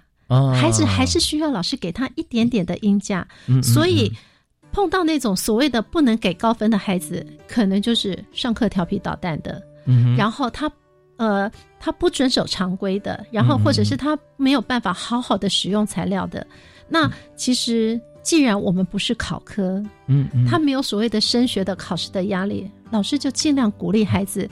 [0.54, 3.26] 孩子还是需要老师给他一点点的音价，
[3.64, 4.12] 所以
[4.74, 9.64] 碰到那种所谓的不能给高分的孩子，可能就是上课调皮捣蛋的，
[10.18, 10.72] 然后他
[11.18, 16.46] 呃他不遵守常规的，然后或者是他没有办法好好的使用材料的。
[16.88, 24.50] 那其实既然我们不是考科，嗯，他没有所谓的升学的考试的压力，老师就尽量鼓励孩子，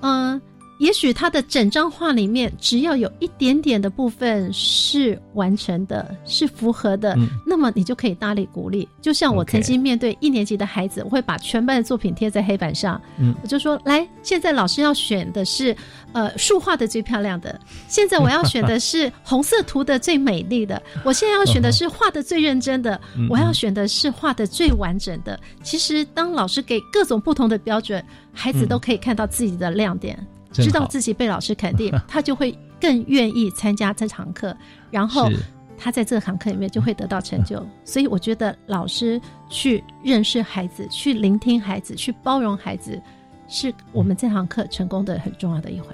[0.00, 0.40] 嗯。
[0.82, 7.16] 也许他的整张画里面，只要有一点点的部分是完成的，是符合的，
[7.46, 8.88] 那么你就可以大力鼓励。
[9.00, 13.00] 就像我曾经面对一年级的孩子，我会把全班的作品贴在黑板上，
[13.42, 15.74] 我就说：来，现在老师要选的是，
[16.14, 17.54] 呃，树画的最漂亮的；
[17.86, 20.76] 现在我要选的是红色图的最美丽的；
[21.06, 22.98] 我现在要选的是画的最认真的；
[23.30, 25.38] 我要选的是画的最完整的。
[25.62, 30.18] 其实，当老师给各种不同的标准，孩子都可以看到自己的亮点。
[30.52, 34.56] 知道自己被老师肯定， 他就会更愿意参加这堂课，
[34.90, 35.30] 然后
[35.78, 37.64] 他在这堂课里面就会得到成就。
[37.84, 43.00] 所以我觉得老师去认识孩子、去聆听孩子、去包容孩子，
[43.48, 45.88] 是我们这堂课成功的很重要的一环。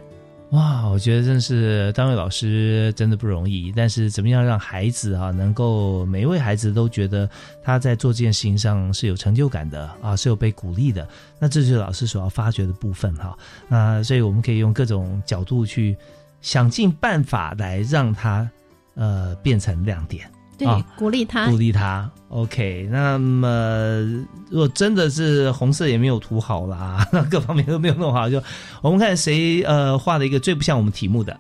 [0.51, 3.71] 哇，我觉得真是单位老师真的不容易。
[3.77, 7.29] 但是怎么样让孩子啊，能够每一位孩子都觉得
[7.63, 11.07] 他在做这件事情上是有成就感的啊，是有被鼓励的。
[11.39, 13.37] 那这就是老师所要发掘的部分哈。
[13.69, 15.95] 那所以我们可以用各种角度去
[16.41, 18.51] 想尽办法来让他
[18.95, 20.31] 呃变成亮点。
[20.57, 22.11] 对，鼓励他，鼓励他。
[22.31, 24.03] OK，那么
[24.51, 28.43] 如果真的是红色也没有涂好啦， 各方面都没有弄好，就
[28.83, 31.35] 我们看谁呃画了一个最不像我们题目的，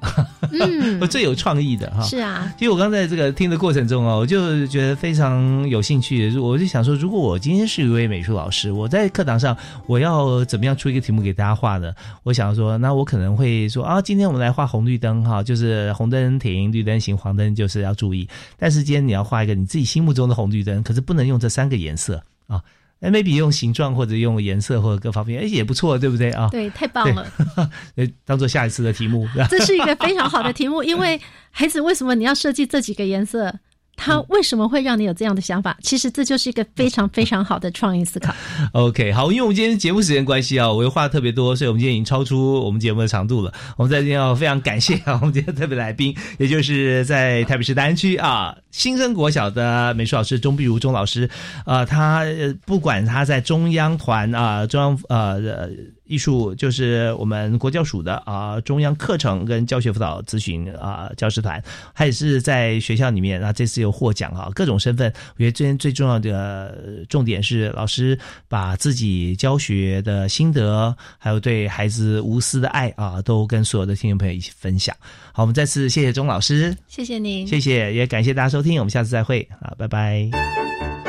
[0.50, 2.02] 嗯， 最有创意的哈。
[2.04, 9.54] 是啊，其实我刚在这个听的过程中啊，我就觉得非常有兴趣，我就想说，如果我今天是一位美术老师，我在课堂上
[9.86, 11.92] 我要怎么样出一个题目给大家画呢？
[12.22, 18.26] 我想说，那我可能会说啊，今天我们来画红绿灯哈，就是红灯停，绿灯行，黄灯就是要注意。
[18.58, 20.77] 但是今天你要画一个你自己心目中的红绿灯。
[20.82, 22.62] 可是不能用这三个颜色啊
[23.00, 26.48] ，maybe 用形状或者用颜色或者各方面，哎也不错，对不对啊？
[26.50, 27.26] 对，太棒了，
[28.24, 29.28] 当做下一次的题目。
[29.48, 31.20] 这是一个非常好的题目，因为
[31.50, 33.54] 孩子为什么你要设计这几个颜色？
[33.98, 35.76] 他为什么会让你有这样的想法？
[35.82, 38.32] 其实这就是一个非常非常好的创意思考。
[38.72, 43.52] OK，好，因为我们今天节目时间关系啊，我又话特别多，所以我们今天已经超出我们节目的长度了。
[43.76, 51.28] 我们在这边要非常感谢啊，我们今天特别来宾，也就是在台北市大安区啊新生国小的美术老师钟碧如钟老师
[51.64, 52.24] 啊，他
[52.64, 55.68] 不管他在中央团啊，中央呃。
[56.08, 61.62] 艺术就是我们国教署的啊，中央课程跟教学辅导咨询啊教师团，
[61.94, 65.12] 他也是在学校里面啊，这次又获奖啊，各种身份。
[65.34, 74.96] 我觉得今天最重要的重点是，老师把自己教学的心得，还有对孩子无私的爱啊，都跟所有的听众朋友一起分享。
[75.32, 81.07] 好，我们再次谢谢钟老师，谢谢您，谢谢，也感谢大家收听，我们下次再会啊，拜拜。